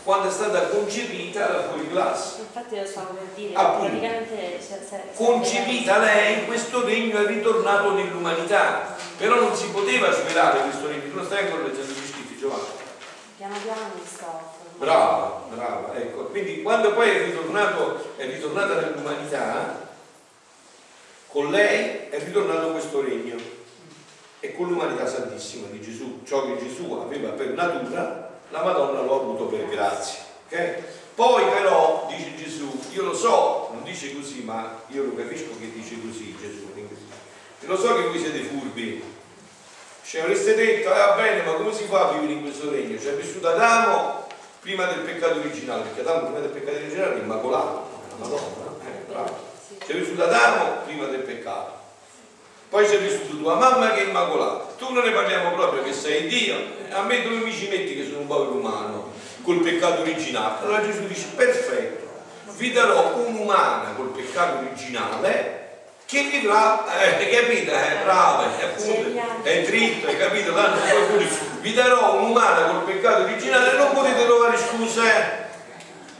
[0.02, 2.40] Quando è stata concepita la fuori classe.
[2.40, 3.88] Infatti lo stavo per dire, Appunto.
[3.88, 4.60] praticamente
[5.14, 8.96] Concepita lei, questo regno è ritornato nell'umanità.
[9.16, 11.08] Però non si poteva svelare questo regno.
[11.08, 12.64] Tu non stai ancora leggendo gli scritti, Giovanni?
[13.38, 14.53] Piano piano mi sto.
[14.84, 16.24] Brava, brava, ecco.
[16.24, 19.88] Quindi quando poi è ritornato, è ritornata nell'umanità,
[21.28, 23.36] con lei è ritornato questo regno.
[24.40, 29.12] E con l'umanità santissima di Gesù, ciò che Gesù aveva per natura, la Madonna lo
[29.14, 30.18] ha avuto per grazia.
[30.50, 30.82] ok?
[31.14, 35.72] Poi però, dice Gesù, io lo so, non dice così, ma io lo capisco che
[35.72, 36.72] dice così Gesù.
[36.74, 39.02] E lo so che voi siete furbi.
[40.04, 42.98] Ci avreste detto, eh va bene, ma come si fa a vivere in questo regno?
[42.98, 44.23] C'è vissuto Adamo
[44.64, 49.04] prima del peccato originale, perché Adamo prima del peccato originale è immacolato, la Madonna, eh,
[49.06, 49.52] bravo.
[49.86, 51.82] C'è vissuto Adamo prima del peccato.
[52.70, 54.72] Poi c'è vissuto tua mamma che è immacolata.
[54.78, 56.56] Tu non ne parliamo proprio che sei Dio.
[56.90, 60.62] A me dove mi ci metti che sono un povero umano col peccato originale?
[60.62, 62.08] Allora Gesù dice, perfetto,
[62.56, 65.62] vi darò un'umana col peccato originale
[66.06, 67.70] che vivrà, eh, capito?
[67.70, 70.52] È brava, è appunto, è dritto, hai capito?
[70.52, 75.42] Qualcuno dice, vi darò un'umana col peccato originale e non potete trovare scuse.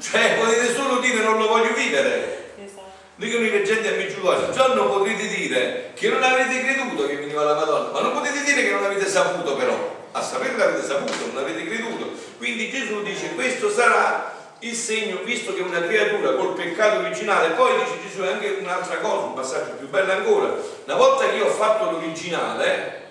[0.01, 2.53] Cioè, potete solo dire non lo voglio vivere.
[2.65, 2.91] Esatto.
[3.17, 7.45] Dicono i leggenti a Meggiugorio, già non potrete dire che non avete creduto che veniva
[7.45, 10.07] la Madonna, ma non potete dire che non avete saputo però.
[10.13, 12.13] A sapere l'avete saputo, non avete creduto.
[12.39, 17.73] Quindi Gesù dice questo sarà il segno, visto che una creatura col peccato originale, poi
[17.85, 20.55] dice Gesù anche un'altra cosa, un passaggio più bello ancora.
[20.87, 23.03] Una volta che io ho fatto l'originale,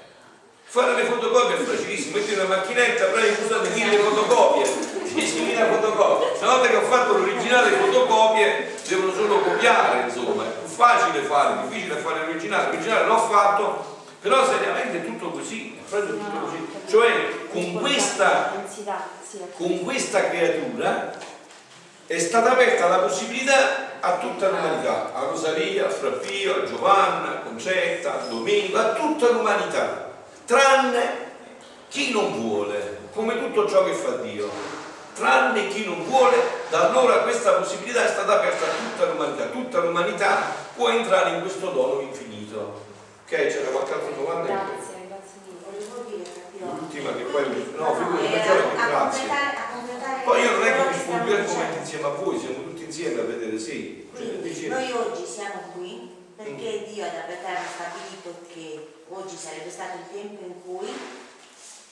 [0.73, 6.39] fare le fotocopie è facilissimo, metti una macchinetta, prendi scusate mille fotocopie, 10.000 fotocopie.
[6.39, 11.21] Una volta che ho fatto l'originale le fotocopie devono solo copiare, insomma, è più facile
[11.21, 16.39] fare, difficile fare l'originale, l'originale l'ho fatto, però seriamente è tutto così, è proprio tutto
[16.39, 16.67] così.
[16.89, 18.53] Cioè con questa,
[19.55, 21.13] con questa creatura
[22.07, 27.41] è stata aperta la possibilità a tutta l'umanità, a Rosalia, a Frappio, a Giovanna, a
[27.43, 30.02] Concetta, a Domenico, a tutta l'umanità,
[30.45, 31.31] tranne
[31.89, 34.49] chi non vuole, come tutto ciò che fa Dio.
[35.13, 36.37] Tranne chi non vuole,
[36.69, 39.45] da allora questa possibilità è stata aperta a tutta l'umanità.
[39.45, 40.41] Tutta l'umanità
[40.75, 42.81] può entrare in questo dono infinito.
[43.23, 44.47] Ok, c'era qualche altra domanda?
[44.47, 45.85] Grazie, grazie mille.
[45.85, 46.65] Volevo dire, capito?
[46.65, 47.73] L'ultima che poi...
[47.77, 49.27] No, figurati, Eh, a che grazie.
[50.25, 51.77] Poi io non è che mi dicendo.
[51.77, 54.09] insieme a voi, siamo tutti insieme a vedere, sì.
[54.15, 56.09] Cioè, Quindi dici- noi oggi siamo qui
[56.43, 60.91] perché Dio da Betlemme ha stabilito che oggi sarebbe stato il tempo in cui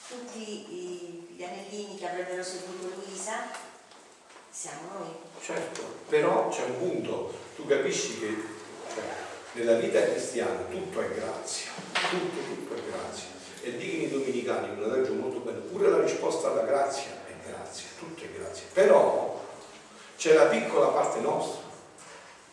[0.08, 3.48] tutti gli anellini che avrebbero seguito Luisa
[4.50, 5.08] siamo noi.
[5.40, 8.36] Certo, però c'è un punto, tu capisci che
[8.92, 9.02] cioè,
[9.52, 11.70] nella vita cristiana tutto è grazia,
[12.10, 13.30] tutto, tutto è grazia.
[13.62, 17.86] E dicono i dominicani un adagio molto bello, pure la risposta alla grazia è grazia,
[17.98, 18.64] tutto è grazia.
[18.74, 19.40] Però
[20.16, 21.62] c'è la piccola parte nostra,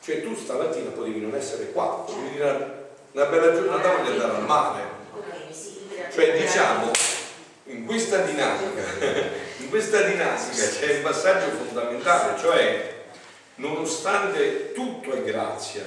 [0.02, 4.46] cioè tu stamattina potevi non essere qua, potevi dire una bella giornata voglio andare al
[4.46, 4.84] mare,
[6.14, 6.92] cioè diciamo,
[7.66, 8.82] in questa dinamica,
[9.58, 12.98] in questa dinamica c'è il passaggio fondamentale, cioè
[13.56, 15.84] nonostante tutto è grazia,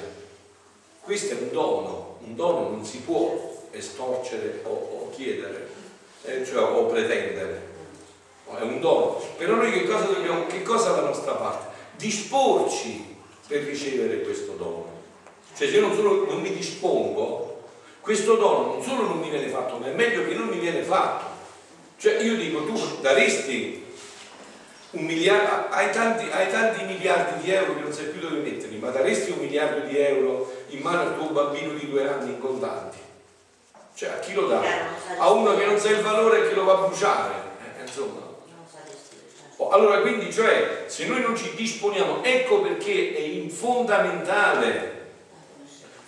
[1.00, 5.68] questo è un dono, un dono non si può estorcere o, o chiedere,
[6.24, 7.70] eh, cioè, o pretendere,
[8.46, 9.20] è un dono.
[9.36, 11.70] Però noi che cosa dobbiamo, che cosa è la nostra parte?
[11.96, 13.11] Disporci
[13.52, 15.00] per ricevere questo dono.
[15.54, 17.64] Cioè se io non, solo, non mi dispongo,
[18.00, 20.82] questo dono non solo non mi viene fatto, ma è meglio che non mi viene
[20.82, 21.26] fatto.
[21.98, 23.84] Cioè io dico, tu daresti
[24.92, 28.78] un miliardo, hai tanti, hai tanti miliardi di euro che non sai più dove metterli,
[28.78, 32.40] ma daresti un miliardo di euro in mano al tuo bambino di due anni in
[32.40, 32.96] contanti?
[33.94, 34.66] Cioè a chi lo dai?
[35.18, 37.34] A uno che non sa il valore e che lo va a bruciare.
[37.78, 38.20] Eh, insomma.
[38.20, 39.51] Non sa gestire, certo.
[39.51, 45.00] Oh, Allora quindi, cioè, se noi non ci disponiamo, ecco perché è fondamentale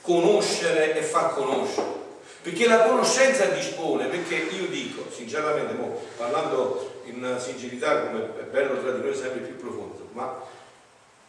[0.00, 2.02] conoscere e far conoscere.
[2.42, 5.74] Perché la conoscenza dispone, perché io dico, sinceramente,
[6.16, 10.42] parlando in sincerità, come è bello tra di noi sempre più profondo, ma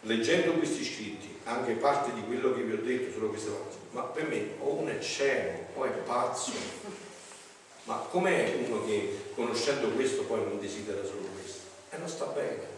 [0.02, 4.02] leggendo questi scritti, anche parte di quello che vi ho detto solo queste cose, ma
[4.02, 6.52] per me o uno è cieco o è pazzo.
[7.84, 11.25] Ma com'è uno che conoscendo questo poi non desidera solo?
[11.96, 12.74] E non sta bene.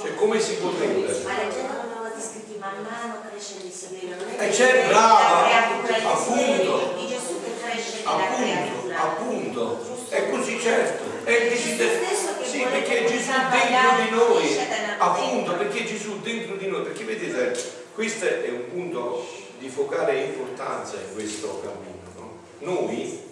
[0.00, 1.22] Cioè come si tendere?
[1.22, 4.16] Ma leggendo la nuova di scritti man mano cresce il desiderio.
[4.16, 6.94] Non è Eh, che c'è, la brava, appunto.
[6.96, 12.08] di Gesù che cresce Appunto, appunto, è così certo, è il desiderio.
[12.42, 14.58] Sì, perché Gesù dentro di noi,
[14.98, 19.26] appunto, perché Gesù dentro di noi, perché vedete, questo è un punto
[19.58, 22.00] di focale importanza in questo cammino.
[22.16, 22.38] no?
[22.58, 23.28] Noi,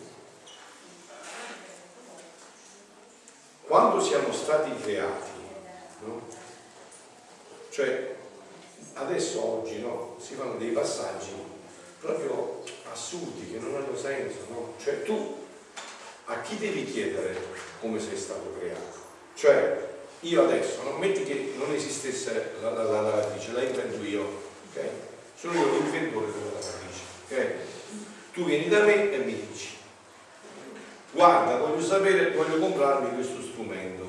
[3.66, 5.31] quando siamo stati creati,
[6.05, 6.22] no?
[7.68, 8.14] cioè
[8.94, 11.31] adesso oggi no, si fanno dei passaggi
[12.01, 14.74] proprio assurdi che non hanno senso, no?
[14.83, 15.44] cioè tu
[16.24, 17.37] a chi devi chiedere
[17.81, 19.07] come sei stato creato?
[19.35, 19.87] Cioè
[20.20, 20.96] io adesso, no?
[20.96, 24.22] metti che non esistesse la, la, la lavatrice, la invento io,
[24.70, 24.81] ok?
[25.38, 28.33] Sono io l'inventore della lavatrice, ok?
[28.33, 29.77] Tu vieni da me e mi dici,
[31.12, 34.08] guarda, voglio sapere, voglio comprarmi questo strumento,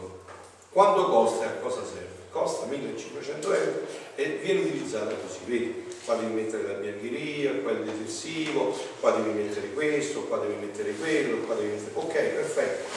[0.79, 2.07] quanto costa e a cosa serve?
[2.31, 3.81] Costa 1500 euro
[4.15, 5.87] e viene utilizzata così, vedi?
[6.05, 10.93] Qua devi mettere la biancheria, qua il detersivo, qua devi mettere questo, qua devi mettere
[10.93, 11.91] quello, qua devi mettere...
[11.95, 12.87] Ok, perfetto.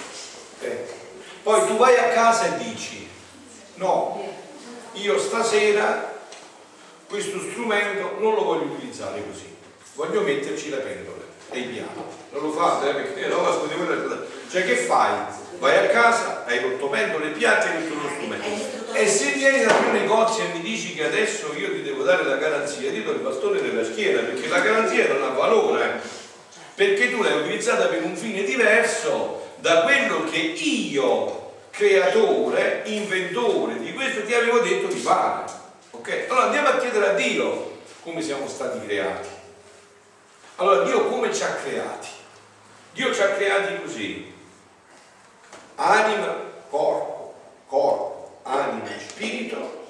[0.61, 0.77] Ok.
[1.43, 3.09] Poi tu vai a casa e dici,
[3.75, 4.33] no,
[4.93, 6.21] io stasera
[7.09, 9.57] questo strumento non lo voglio utilizzare così,
[9.95, 12.05] voglio metterci le pendole e il piano.
[12.31, 15.42] Non lo fate, eh, perché no, quello- cioè che fai?
[15.63, 18.95] Vai a casa, hai rotto pendole, piatti e tutto lo strumento.
[18.95, 22.25] E se vieni dal mio negozio e mi dici che adesso io ti devo dare
[22.25, 26.01] la garanzia, ti do il bastone della schiena, perché la garanzia non ha valore,
[26.75, 33.93] perché tu l'hai utilizzata per un fine diverso da quello che io, creatore, inventore di
[33.93, 35.45] questo, ti avevo detto di fare.
[35.93, 36.25] Ok?
[36.29, 39.29] Allora andiamo a chiedere a Dio come siamo stati creati.
[40.57, 42.09] Allora Dio come ci ha creati?
[42.95, 44.32] Dio ci ha creati così.
[45.75, 46.35] Anima,
[46.69, 47.35] corpo,
[47.67, 49.87] corpo, anima e spirito,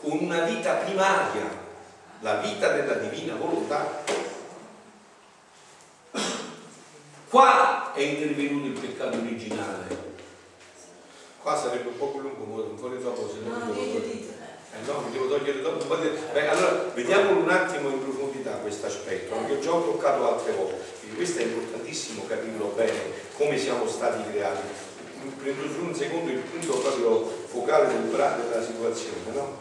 [0.00, 1.48] con una vita primaria,
[2.20, 4.04] la vita della divina volontà.
[7.28, 10.10] Qua è intervenuto il peccato originale.
[11.40, 14.40] Qua sarebbe un po' lungo, di dopo se non No, devo togliere.
[14.74, 15.96] Eh no, mi devo togliere dopo.
[15.96, 21.01] Beh, allora vediamolo un attimo in profondità questo aspetto, che ho già toccato altre volte.
[21.14, 23.00] Questo è importantissimo capirlo bene,
[23.36, 24.62] come siamo stati creati.
[25.38, 29.58] Prendo solo un secondo il punto proprio focale del bra- della situazione, no?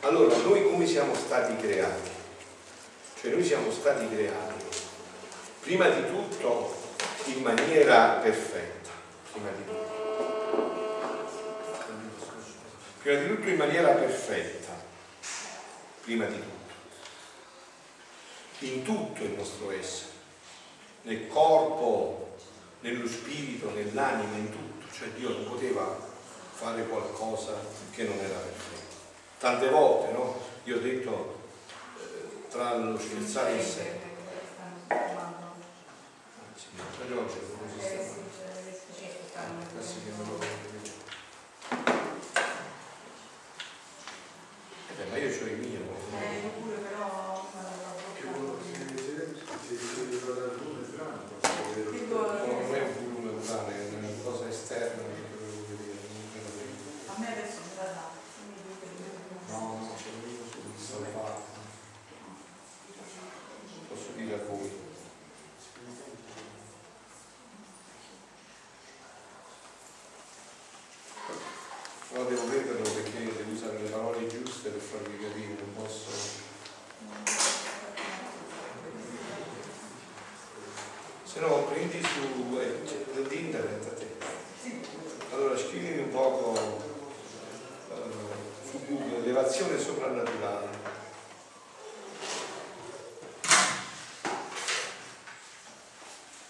[0.00, 2.10] Allora, noi come siamo stati creati?
[3.20, 4.64] Cioè noi siamo stati creati
[5.62, 6.72] prima di tutto
[7.24, 8.90] in maniera perfetta,
[9.32, 9.85] prima di tutto.
[13.06, 14.72] Prima di tutto in maniera perfetta,
[16.02, 16.74] prima di tutto.
[18.66, 20.10] In tutto il nostro essere,
[21.02, 22.36] nel corpo,
[22.80, 24.92] nello spirito, nell'anima, in tutto.
[24.92, 25.96] Cioè Dio non poteva
[26.50, 27.52] fare qualcosa
[27.92, 28.96] che non era perfetto.
[29.38, 30.40] Tante volte, no?
[30.64, 31.42] Io ho detto
[31.98, 34.00] eh, tra lo scherzare e il serio.
[36.56, 37.78] Sì, per oggi come si
[39.28, 39.42] sta?
[39.70, 40.64] Adesso che me lo vedo.
[44.88, 45.76] Eh beh, ma io ho i miei.
[45.76, 46.54] Non è un
[53.04, 55.98] volume totale, è una cosa esterna che dovevo vedere.
[56.08, 57.12] non me lo vedo.
[57.12, 58.08] A me adesso mi dà da.
[59.50, 61.42] No, no, c'è un libro sul salvato.
[63.88, 64.84] Posso dire a voi.
[72.08, 76.08] Però devo prenderlo perché devo usare le parole giuste per farvi capire, non posso.
[81.24, 84.16] Se no prendi su eh, c'è internet a te.
[85.32, 86.56] Allora scrivimi un poco
[87.90, 90.68] eh, su Google elevazione soprannaturale.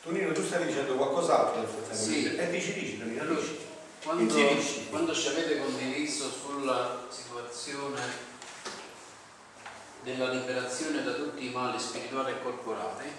[0.03, 1.95] Tonino, tu stavi dicendo qualcos'altro nel frattempo?
[1.95, 2.37] Sì.
[2.37, 3.59] Eh, dici, dici, Tonino, Allora, dici.
[4.03, 4.35] quando,
[4.91, 8.35] quando ci avete condiviso sulla situazione
[10.03, 13.13] della liberazione da tutti i mali spirituali e corporali,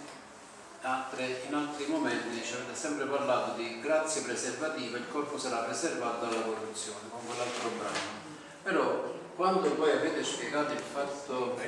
[0.81, 6.25] altre- in altri momenti dice, avete sempre parlato di grazie preservative, il corpo sarà preservato
[6.25, 8.25] dalla corruzione, con quell'altro brano.
[8.63, 11.59] Però quando poi avete spiegato il fatto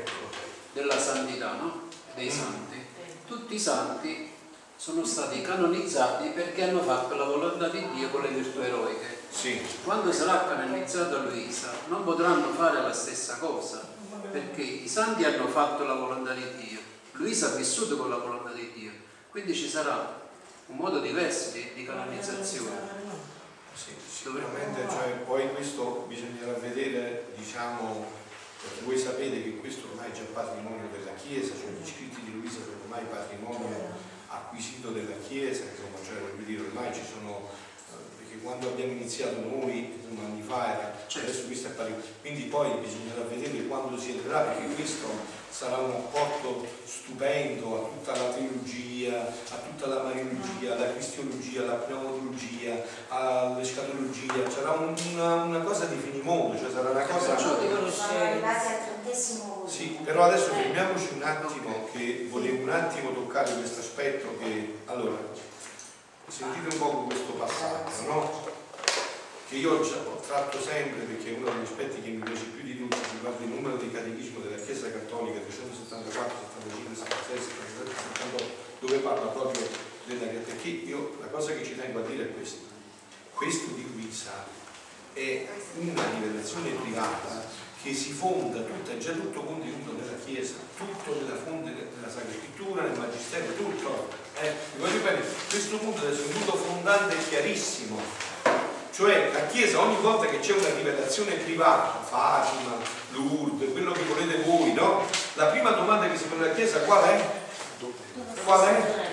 [0.74, 1.88] della santità, no?
[2.15, 2.84] dei santi,
[3.28, 4.38] tutti i santi
[4.80, 9.17] sono stati canonizzati perché hanno fatto la volontà di Dio con le virtù eroiche.
[9.30, 13.86] Sì, Quando sarà canonizzata Luisa non potranno fare la stessa cosa,
[14.32, 16.80] perché i santi hanno fatto la volontà di Dio,
[17.11, 18.91] Luisa ha vissuto con la volontà di Dio,
[19.30, 20.17] quindi ci sarà
[20.67, 22.77] un modo diverso di, di canonizzazione.
[23.73, 28.09] sì, sicuramente, cioè, poi questo bisognerà vedere, diciamo,
[28.61, 32.32] perché voi sapete che questo ormai è già patrimonio della Chiesa, cioè gli scritti di
[32.32, 37.49] Luisa sono ormai patrimonio acquisito della Chiesa, insomma, cioè voglio dire, ormai ci sono,
[38.42, 43.22] quando abbiamo iniziato noi, insomma, anni fa era, adesso questo è patrimonio, quindi poi bisognerà
[43.30, 45.08] vedere quando si entrerà, perché questo
[45.50, 51.74] sarà un apporto stupendo a tutta la teologia, a tutta la mariologia, alla cristiologia, alla
[51.74, 57.38] pneumatologia, all'escatologia, sarà un- una, una cosa di finimondo, cioè sarà una cosa...
[57.38, 57.58] Sono
[58.20, 59.70] arrivati al trentesimo volume.
[59.72, 65.18] Sì, però adesso fermiamoci un attimo, che volevo un attimo toccare questo aspetto che, allora,
[66.30, 68.47] sentite un po' questo passaggio, no?
[69.49, 72.77] Che io ho tratto sempre perché è uno degli aspetti che mi piace più di
[72.77, 78.45] tutti, riguarda il numero di catechismo della Chiesa Cattolica 374, 75, 76, 77, 78,
[78.80, 79.67] dove parla proprio
[80.05, 82.67] della perché io la cosa che ci tengo a dire è questa.
[83.34, 84.45] Questo di Luisa
[85.13, 85.47] è
[85.80, 87.43] una rivelazione privata
[87.82, 92.32] che si fonda tutta, è già tutto contenuto nella Chiesa, tutto nella fonte della Sacra
[92.32, 94.09] Scrittura, nel Magistero, tutto.
[94.41, 97.99] Eh, voglio bene, questo punto essere un punto fondante e chiarissimo.
[98.91, 102.75] Cioè la Chiesa ogni volta che c'è una rivelazione privata, Fatima,
[103.11, 105.05] Lourdes, quello che volete voi, no?
[105.36, 107.25] La prima domanda che si pone alla Chiesa qual è?
[108.43, 109.07] Qual è?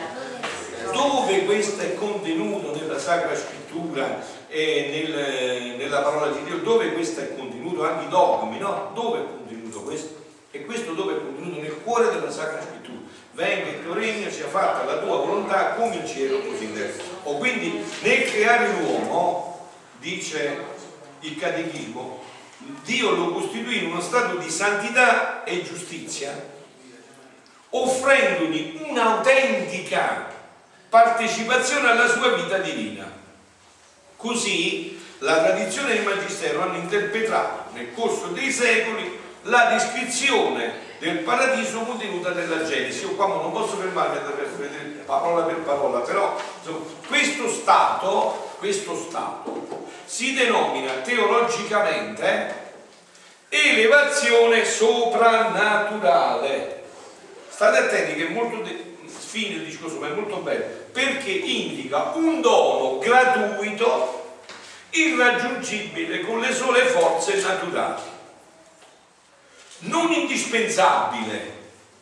[0.90, 4.24] Dove questo è contenuto nella Sacra Scrittura
[4.56, 6.58] nel- nella parola di Dio?
[6.58, 7.84] Dove questo è contenuto?
[7.84, 8.90] Anche i dogmi, no?
[8.94, 10.24] Dove è contenuto questo?
[10.50, 11.60] E questo dove è contenuto?
[11.60, 13.00] Nel cuore della Sacra Scrittura.
[13.32, 17.02] Venga il tuo regno, sia fatta la tua volontà come in cielo così in terra.
[17.24, 20.58] O quindi nel creare l'uomo, dice
[21.20, 22.22] il catechismo,
[22.84, 26.54] Dio lo costituì in uno stato di santità e giustizia,
[27.70, 30.32] offrendogli un'autentica
[30.88, 33.24] partecipazione alla sua vita divina.
[34.16, 41.18] Così la tradizione e il magistero hanno interpretato nel corso dei secoli la descrizione del
[41.18, 43.04] paradiso contenuta nella Genesi.
[43.04, 44.46] Io qua non posso fermarmi a vedere
[45.06, 52.64] parola per parola, però insomma, questo stato, questo stato si denomina teologicamente
[53.48, 56.82] elevazione soprannaturale.
[57.48, 58.62] State attenti che è molto
[59.06, 60.64] fine il discorso, ma è molto bello,
[60.96, 64.38] perché indica un dono gratuito,
[64.88, 68.00] irraggiungibile con le sole forze naturali,
[69.80, 71.52] non indispensabile,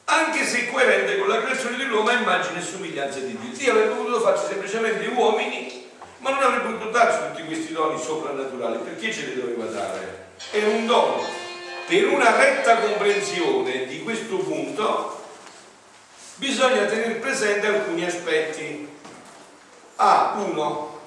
[0.05, 3.51] anche se coerente con la creazione dell'uomo a immagine e somiglianza di Dio.
[3.51, 8.79] Dio avrebbe potuto farci semplicemente uomini, ma non avrebbe potuto darci tutti questi doni soprannaturali,
[8.79, 10.27] perché ce li doveva dare?
[10.53, 11.21] È un dono.
[11.89, 15.24] Per una retta comprensione di questo punto,
[16.37, 18.89] bisogna tenere presente alcuni aspetti.
[19.97, 20.35] A.
[20.37, 21.01] 1.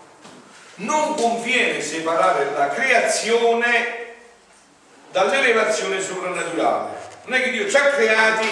[0.75, 4.05] Non conviene separare la creazione
[5.11, 6.95] dall'elevazione soprannaturale.
[7.25, 8.47] Non è che Dio ci ha creati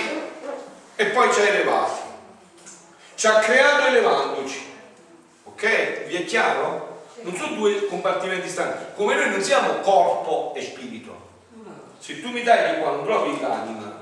[0.95, 2.01] e poi ci ha elevati.
[3.15, 4.73] Ci ha creato elevandoci.
[5.43, 6.05] Ok?
[6.07, 7.03] Vi è chiaro?
[7.21, 8.84] Non sono due compartimenti stanchi.
[8.95, 11.23] Come noi non siamo corpo e spirito.
[11.99, 13.94] Se tu mi tagli qua non trovi l'anima.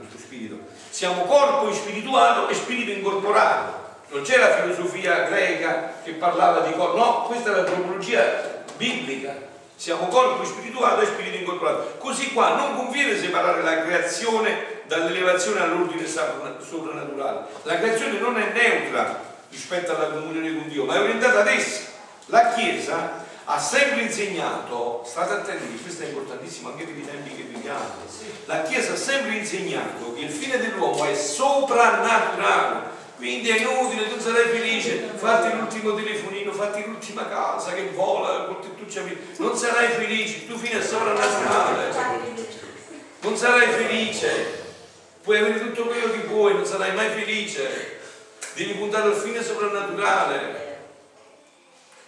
[0.93, 3.81] Siamo corpo spirituato e spirito incorporato.
[4.09, 9.33] Non c'è la filosofia greca che parlava di corpo, no, questa è la tropologia biblica.
[9.75, 11.95] Siamo corpo spirituato e spirito incorporato.
[11.97, 17.47] Così qua non conviene separare la creazione dall'elevazione all'ordine sopra- soprannaturale.
[17.63, 19.19] La creazione non è neutra
[19.49, 21.85] rispetto alla comunione con Dio, ma è orientata ad essa.
[22.27, 27.43] La Chiesa ha sempre insegnato, state attenti, questo è importantissimo anche per i tempi che
[27.43, 27.91] viviamo,
[28.45, 34.19] la Chiesa ha sempre insegnato che il fine dell'uomo è soprannaturale, quindi è inutile, tu
[34.19, 38.47] sarai felice, fatti l'ultimo telefonino, fatti l'ultima casa che vola,
[39.37, 41.93] non sarai felice, il tuo fine è soprannaturale,
[43.19, 44.61] non sarai felice,
[45.21, 47.99] puoi avere tutto quello che vuoi, non sarai mai felice,
[48.55, 50.71] devi puntare al fine soprannaturale.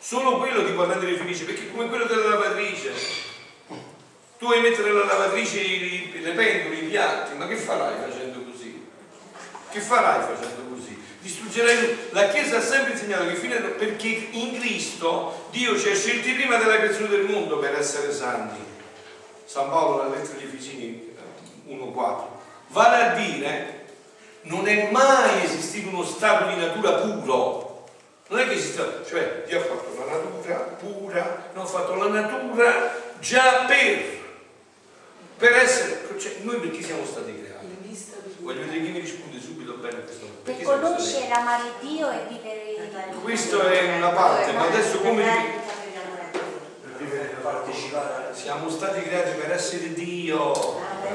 [0.06, 2.94] Solo quello ti può rendere felice, perché come quello della lavatrice.
[4.38, 8.86] Tu vuoi mettere nella lavatrice le pentole, i piatti, ma che farai facendo così?
[9.72, 10.96] Che farai facendo così?
[11.22, 12.10] distruggerai.
[12.12, 16.58] La Chiesa ha sempre insegnato che fine perché in Cristo Dio ci ha scelti prima
[16.58, 18.60] della creazione del mondo per essere santi.
[19.46, 21.16] San Paolo, la lettera di Efesini
[21.68, 22.24] 1.4.
[22.68, 23.86] Vale a dire,
[24.44, 27.75] non è mai esistito uno stato di natura puro.
[28.28, 32.08] Non è che esiste, cioè Dio ha fatto la natura pura, non ha fatto la
[32.08, 34.04] natura già per,
[35.38, 37.68] per essere, cioè, noi perché siamo stati creati?
[38.40, 40.26] Voglio vedere chi mi risponde subito bene a questo.
[40.44, 45.24] Per siamo stati conoscere, amare Dio e vivere Questo è una parte, ma adesso come
[46.82, 50.52] Per vivere per partecipare Siamo stati creati per essere Dio.
[50.52, 51.08] Ah,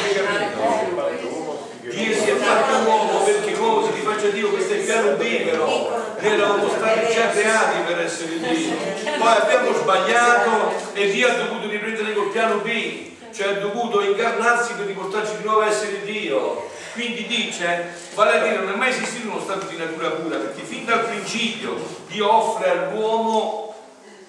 [0.00, 1.68] Avete capito?
[1.80, 5.44] Dio si è fatto uomo perché l'uomo si rifaccia Dio, questo è il piano B
[5.44, 6.03] però.
[6.24, 8.74] Eravamo stati già creati per essere Dio.
[9.18, 14.72] Poi abbiamo sbagliato e Dio ha dovuto riprendere col piano B, cioè ha dovuto incarnarsi
[14.72, 16.70] per riportarci di nuovo a essere Dio.
[16.94, 20.62] Quindi dice, vale a dire, non è mai esistito uno stato di natura pura, perché
[20.62, 23.74] fin dal principio Dio offre all'uomo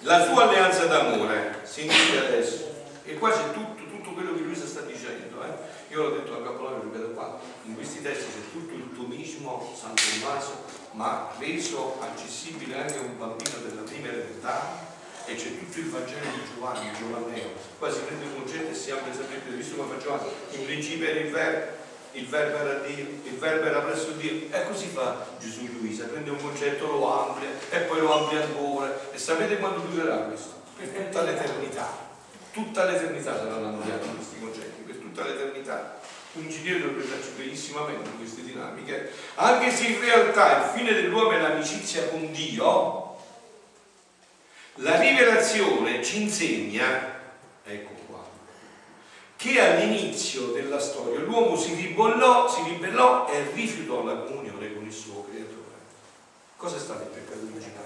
[0.00, 1.60] la sua alleanza d'amore.
[1.62, 2.74] Sentite adesso.
[3.04, 5.42] E qua c'è tutto, tutto quello che Luisa sta dicendo.
[5.44, 5.94] eh.
[5.94, 7.38] Io l'ho detto anche a Polonia, lo ripeto qua.
[7.64, 10.64] In questi testi c'è tutto il tomismo San Tommaso,
[10.96, 14.84] ma reso accessibile anche a un bambino della prima elementare.
[15.26, 17.50] E c'è tutto il Vangelo di Giovanni, Giovanneo.
[17.78, 20.30] Qua si prende un concetto e si apre sapete, visto come Giovanni.
[20.52, 21.72] In principio era il verbo,
[22.12, 24.46] il verbo era Dio, il verbo era presso Dio.
[24.50, 29.12] E così fa Gesù Luisa, prende un concetto, lo amplia e poi lo amplia ancora.
[29.12, 30.62] E sapete quando durerà questo?
[30.76, 32.04] Per tutta l'eternità.
[32.52, 35.98] Tutta l'eternità saranno ampliati questi concetti, per tutta l'eternità.
[36.36, 41.40] Un ingegnere dovrebbe farci benissimamente queste dinamiche, anche se in realtà il fine dell'uomo è
[41.40, 43.16] l'amicizia con Dio,
[44.74, 47.20] la rivelazione ci insegna,
[47.64, 48.22] ecco qua,
[49.36, 54.92] che all'inizio della storia l'uomo si ribellò, si ribellò e rifiutò la comunione con il
[54.92, 55.54] suo creatore.
[56.58, 57.84] Cosa è stato il peccato originale?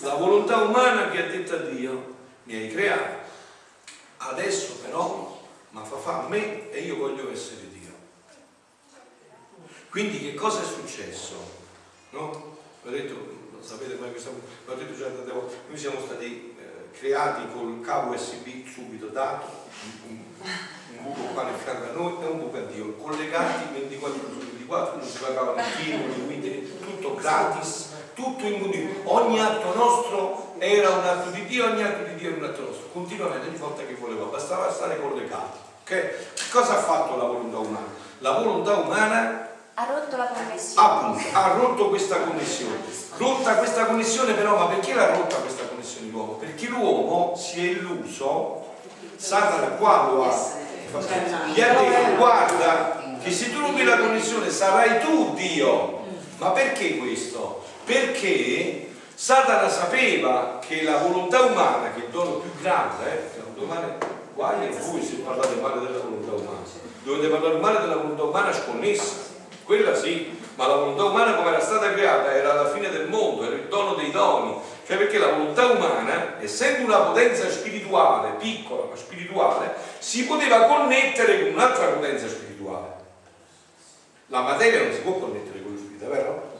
[0.00, 2.14] La volontà umana che ha detto a Dio,
[2.44, 3.22] mi hai creato,
[4.18, 5.42] adesso però
[5.74, 7.92] ma fa fa a me e io voglio essere Dio.
[9.90, 11.34] Quindi che cosa è successo?
[12.10, 12.58] No?
[12.82, 13.14] L'ho detto,
[13.50, 17.80] lo sapete mai questa l'ho detto già tante volte, noi siamo stati eh, creati col
[17.80, 19.46] cavo USB subito dato,
[20.06, 20.22] un,
[20.96, 24.32] un buco qua nel fianco a noi e un buco a Dio, collegati 24 ore
[24.32, 28.94] su 24, non si pagavano i titoli, quindi tutto gratis, tutto continuo.
[29.04, 32.62] Ogni atto nostro era un atto di Dio, ogni atto di Dio era un atto
[32.62, 35.58] nostro, continuamente ogni volta che voleva, bastava stare collegati.
[35.82, 36.50] ok?
[36.50, 37.86] Cosa ha fatto la volontà umana?
[38.18, 40.88] La volontà umana Ha rotto la connessione.
[40.88, 42.78] appunto, ha rotto questa connessione.
[43.16, 46.32] Rotta questa connessione però, ma perché l'ha rotta questa connessione l'uomo?
[46.32, 48.72] Perché l'uomo si è illuso,
[49.16, 50.36] Satana qua lo ha,
[51.52, 56.02] gli ha detto guarda che se tu rompi la connessione sarai tu Dio.
[56.38, 57.64] Ma perché questo?
[57.84, 58.93] Perché
[59.24, 63.96] Satana sapeva che la volontà umana, che è il dono più grande, eh, la umana,
[64.34, 66.60] guai a voi se parlate male della volontà umana.
[67.02, 69.14] Dovete parlare male della volontà umana sconnessa,
[69.64, 73.46] quella sì, ma la volontà umana come era stata creata era la fine del mondo,
[73.46, 78.88] era il dono dei doni, cioè perché la volontà umana, essendo una potenza spirituale, piccola
[78.90, 82.92] ma spirituale, si poteva connettere con un'altra potenza spirituale.
[84.26, 86.53] La materia non si può connettere con lo spirito, vero?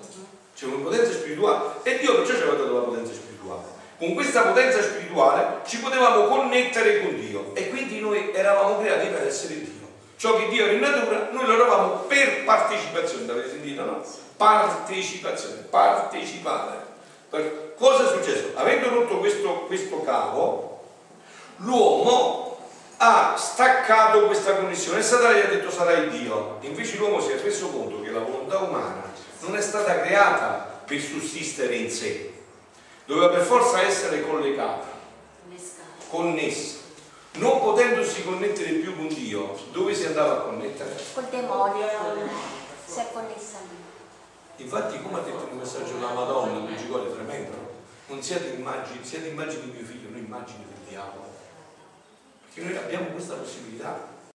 [0.65, 3.62] C'è una potenza spirituale e Dio perciò ci aveva dato la potenza spirituale.
[3.99, 9.27] Con questa potenza spirituale ci potevamo connettere con Dio e quindi noi eravamo creati per
[9.27, 9.87] essere Dio.
[10.17, 14.03] Ciò che Dio era in natura, noi lo eravamo per partecipazione, l'avete sentito no?
[14.39, 16.83] Partecipazione, partecipare.
[17.77, 18.53] Cosa è successo?
[18.55, 20.83] Avendo rotto questo, questo cavo,
[21.57, 22.59] l'uomo
[22.97, 26.57] ha staccato questa connessione e Satana gli ha detto sarai Dio.
[26.61, 29.12] Invece l'uomo si è reso conto che la volontà umana
[29.47, 32.33] non è stata creata per sussistere in sé,
[33.05, 34.87] doveva per forza essere collegata,
[36.09, 36.83] connessa.
[37.37, 40.95] Non potendosi connettere più con Dio, dove si andava a connettere?
[41.15, 41.89] Col demonio.
[42.87, 44.63] Si è connessa lì.
[44.63, 47.69] Infatti, come ha detto nel messaggio della Madonna, Luigi Gole, tremendo, no?
[48.07, 51.27] non siate immagini, siate immagini di mio figlio, non immagini del diavolo.
[52.45, 54.14] Perché noi abbiamo questa possibilità.